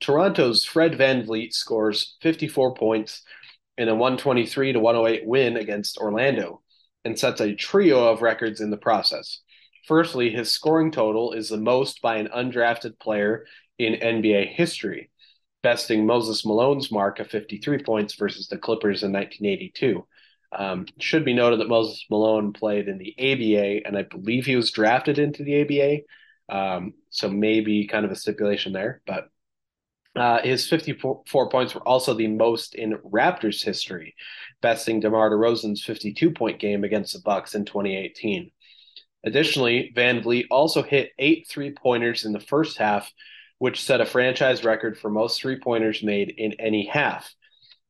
Toronto's 0.00 0.64
Fred 0.64 0.96
Van 0.96 1.24
VanVleet 1.24 1.52
scores 1.52 2.16
54 2.22 2.74
points 2.74 3.22
in 3.78 3.88
a 3.88 3.94
123 3.94 4.74
to 4.74 4.80
108 4.80 5.26
win 5.26 5.56
against 5.56 5.98
Orlando 5.98 6.60
and 7.04 7.18
sets 7.18 7.40
a 7.40 7.54
trio 7.54 8.08
of 8.08 8.22
records 8.22 8.60
in 8.60 8.70
the 8.70 8.76
process. 8.76 9.40
Firstly, 9.86 10.30
his 10.30 10.50
scoring 10.50 10.90
total 10.90 11.32
is 11.32 11.48
the 11.48 11.56
most 11.56 12.02
by 12.02 12.16
an 12.16 12.28
undrafted 12.28 12.98
player 12.98 13.46
in 13.78 13.94
NBA 13.94 14.52
history, 14.52 15.10
besting 15.62 16.04
Moses 16.04 16.44
Malone's 16.44 16.90
mark 16.90 17.20
of 17.20 17.28
53 17.28 17.82
points 17.84 18.14
versus 18.14 18.48
the 18.48 18.58
Clippers 18.58 19.02
in 19.02 19.12
1982. 19.12 20.06
Um, 20.50 20.86
should 20.98 21.24
be 21.24 21.34
noted 21.34 21.60
that 21.60 21.68
Moses 21.68 22.04
Malone 22.10 22.52
played 22.52 22.88
in 22.88 22.98
the 22.98 23.14
ABA, 23.18 23.86
and 23.86 23.96
I 23.96 24.02
believe 24.02 24.44
he 24.44 24.56
was 24.56 24.72
drafted 24.72 25.18
into 25.18 25.44
the 25.44 25.62
ABA. 25.62 26.02
Um, 26.54 26.94
so 27.10 27.28
maybe 27.28 27.86
kind 27.86 28.04
of 28.04 28.10
a 28.10 28.16
stipulation 28.16 28.72
there, 28.72 29.02
but 29.06 29.28
uh, 30.18 30.42
his 30.42 30.68
54 30.68 31.48
points 31.48 31.74
were 31.74 31.86
also 31.86 32.14
the 32.14 32.26
most 32.26 32.74
in 32.74 32.94
Raptors 32.98 33.64
history, 33.64 34.14
besting 34.60 35.00
DeMar 35.00 35.30
DeRozan's 35.30 35.84
52 35.84 36.30
point 36.32 36.58
game 36.58 36.84
against 36.84 37.12
the 37.12 37.20
Bucks 37.20 37.54
in 37.54 37.64
2018. 37.64 38.50
Additionally, 39.24 39.92
VanVleet 39.96 40.46
also 40.50 40.82
hit 40.82 41.10
eight 41.18 41.46
three 41.48 41.72
pointers 41.72 42.24
in 42.24 42.32
the 42.32 42.40
first 42.40 42.78
half, 42.78 43.10
which 43.58 43.82
set 43.82 44.00
a 44.00 44.06
franchise 44.06 44.64
record 44.64 44.98
for 44.98 45.10
most 45.10 45.40
three 45.40 45.58
pointers 45.58 46.02
made 46.02 46.30
in 46.30 46.54
any 46.60 46.86
half. 46.86 47.32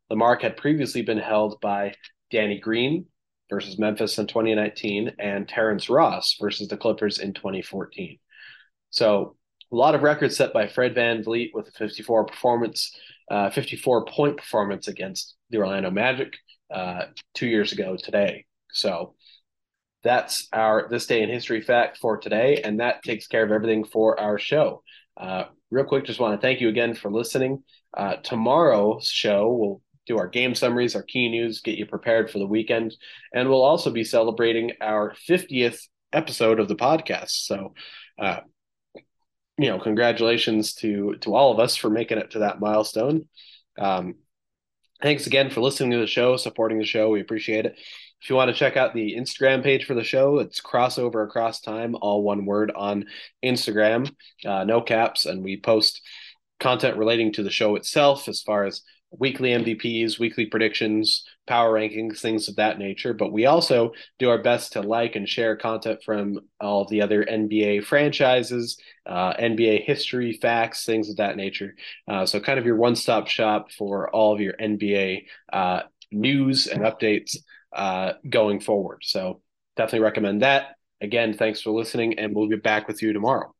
The 0.08 0.16
mark 0.16 0.42
had 0.42 0.56
previously 0.56 1.02
been 1.02 1.18
held 1.18 1.60
by 1.60 1.94
Danny 2.30 2.58
Green 2.58 3.06
versus 3.50 3.78
Memphis 3.78 4.18
in 4.18 4.26
2019 4.26 5.12
and 5.18 5.48
Terrence 5.48 5.88
Ross 5.88 6.36
versus 6.40 6.68
the 6.68 6.76
Clippers 6.76 7.18
in 7.18 7.34
2014. 7.34 8.18
So 8.90 9.36
a 9.70 9.76
lot 9.76 9.94
of 9.94 10.02
records 10.02 10.36
set 10.36 10.52
by 10.52 10.66
Fred 10.66 10.94
VanVleet 10.94 11.50
with 11.52 11.68
a 11.68 11.72
54 11.72 12.26
performance, 12.26 12.96
uh, 13.30 13.50
54 13.50 14.06
point 14.06 14.36
performance 14.38 14.88
against 14.88 15.34
the 15.50 15.58
Orlando 15.58 15.90
Magic 15.90 16.34
uh, 16.72 17.04
two 17.34 17.46
years 17.46 17.72
ago 17.72 17.96
today. 17.96 18.46
So 18.72 19.14
that's 20.02 20.48
our 20.52 20.88
this 20.88 21.06
day 21.06 21.22
in 21.22 21.28
history 21.28 21.60
fact 21.60 21.98
for 21.98 22.16
today, 22.16 22.62
and 22.62 22.80
that 22.80 23.02
takes 23.02 23.26
care 23.26 23.44
of 23.44 23.50
everything 23.50 23.84
for 23.84 24.18
our 24.18 24.38
show. 24.38 24.82
Uh, 25.16 25.44
real 25.70 25.84
quick, 25.84 26.04
just 26.04 26.20
want 26.20 26.40
to 26.40 26.40
thank 26.40 26.60
you 26.60 26.68
again 26.68 26.94
for 26.94 27.10
listening. 27.10 27.62
Uh, 27.96 28.16
tomorrow's 28.16 29.06
show 29.06 29.48
will 29.48 29.82
do 30.06 30.18
our 30.18 30.28
game 30.28 30.54
summaries, 30.54 30.94
our 30.94 31.02
key 31.02 31.28
news, 31.28 31.60
get 31.60 31.76
you 31.76 31.84
prepared 31.84 32.30
for 32.30 32.38
the 32.38 32.46
weekend, 32.46 32.94
and 33.34 33.48
we'll 33.48 33.64
also 33.64 33.90
be 33.90 34.04
celebrating 34.04 34.72
our 34.80 35.14
50th 35.28 35.80
episode 36.12 36.60
of 36.60 36.68
the 36.68 36.76
podcast. 36.76 37.30
So, 37.30 37.74
uh, 38.18 38.40
you 39.58 39.68
know, 39.68 39.78
congratulations 39.78 40.74
to 40.74 41.16
to 41.20 41.34
all 41.34 41.52
of 41.52 41.58
us 41.58 41.76
for 41.76 41.90
making 41.90 42.18
it 42.18 42.30
to 42.32 42.40
that 42.40 42.60
milestone. 42.60 43.28
Um, 43.76 44.16
thanks 45.02 45.26
again 45.26 45.50
for 45.50 45.60
listening 45.60 45.90
to 45.92 45.98
the 45.98 46.06
show, 46.06 46.36
supporting 46.36 46.78
the 46.78 46.84
show. 46.84 47.10
We 47.10 47.20
appreciate 47.20 47.66
it. 47.66 47.76
If 48.20 48.30
you 48.30 48.36
want 48.36 48.50
to 48.50 48.56
check 48.56 48.76
out 48.76 48.94
the 48.94 49.16
Instagram 49.16 49.62
page 49.62 49.84
for 49.84 49.94
the 49.94 50.02
show, 50.02 50.38
it's 50.38 50.60
crossover 50.60 51.24
across 51.24 51.60
time, 51.60 51.94
all 52.00 52.22
one 52.22 52.46
word 52.46 52.72
on 52.74 53.06
Instagram, 53.44 54.12
uh, 54.44 54.64
no 54.64 54.80
caps, 54.80 55.24
and 55.24 55.44
we 55.44 55.60
post 55.60 56.00
content 56.58 56.96
relating 56.96 57.32
to 57.32 57.44
the 57.44 57.50
show 57.50 57.76
itself 57.76 58.28
as 58.28 58.42
far 58.42 58.64
as 58.64 58.82
weekly 59.10 59.50
MVPs, 59.50 60.18
weekly 60.18 60.46
predictions, 60.46 61.24
power 61.46 61.72
rankings, 61.72 62.20
things 62.20 62.48
of 62.48 62.56
that 62.56 62.78
nature. 62.78 63.14
But 63.14 63.32
we 63.32 63.46
also 63.46 63.92
do 64.18 64.28
our 64.28 64.42
best 64.42 64.72
to 64.72 64.82
like 64.82 65.16
and 65.16 65.28
share 65.28 65.56
content 65.56 66.02
from 66.04 66.40
all 66.60 66.84
the 66.84 67.02
other 67.02 67.24
NBA 67.24 67.84
franchises, 67.84 68.78
uh, 69.06 69.34
NBA 69.34 69.84
history, 69.84 70.32
facts, 70.34 70.84
things 70.84 71.08
of 71.08 71.16
that 71.16 71.36
nature. 71.36 71.74
Uh, 72.06 72.26
so, 72.26 72.40
kind 72.40 72.58
of 72.58 72.66
your 72.66 72.76
one 72.76 72.96
stop 72.96 73.28
shop 73.28 73.72
for 73.72 74.10
all 74.10 74.34
of 74.34 74.40
your 74.40 74.54
NBA 74.54 75.24
uh, 75.52 75.80
news 76.10 76.66
and 76.66 76.82
updates 76.82 77.36
uh, 77.72 78.14
going 78.28 78.60
forward. 78.60 79.02
So, 79.04 79.40
definitely 79.76 80.00
recommend 80.04 80.42
that. 80.42 80.76
Again, 81.00 81.32
thanks 81.34 81.62
for 81.62 81.70
listening, 81.70 82.18
and 82.18 82.34
we'll 82.34 82.48
be 82.48 82.56
back 82.56 82.88
with 82.88 83.02
you 83.02 83.12
tomorrow. 83.12 83.54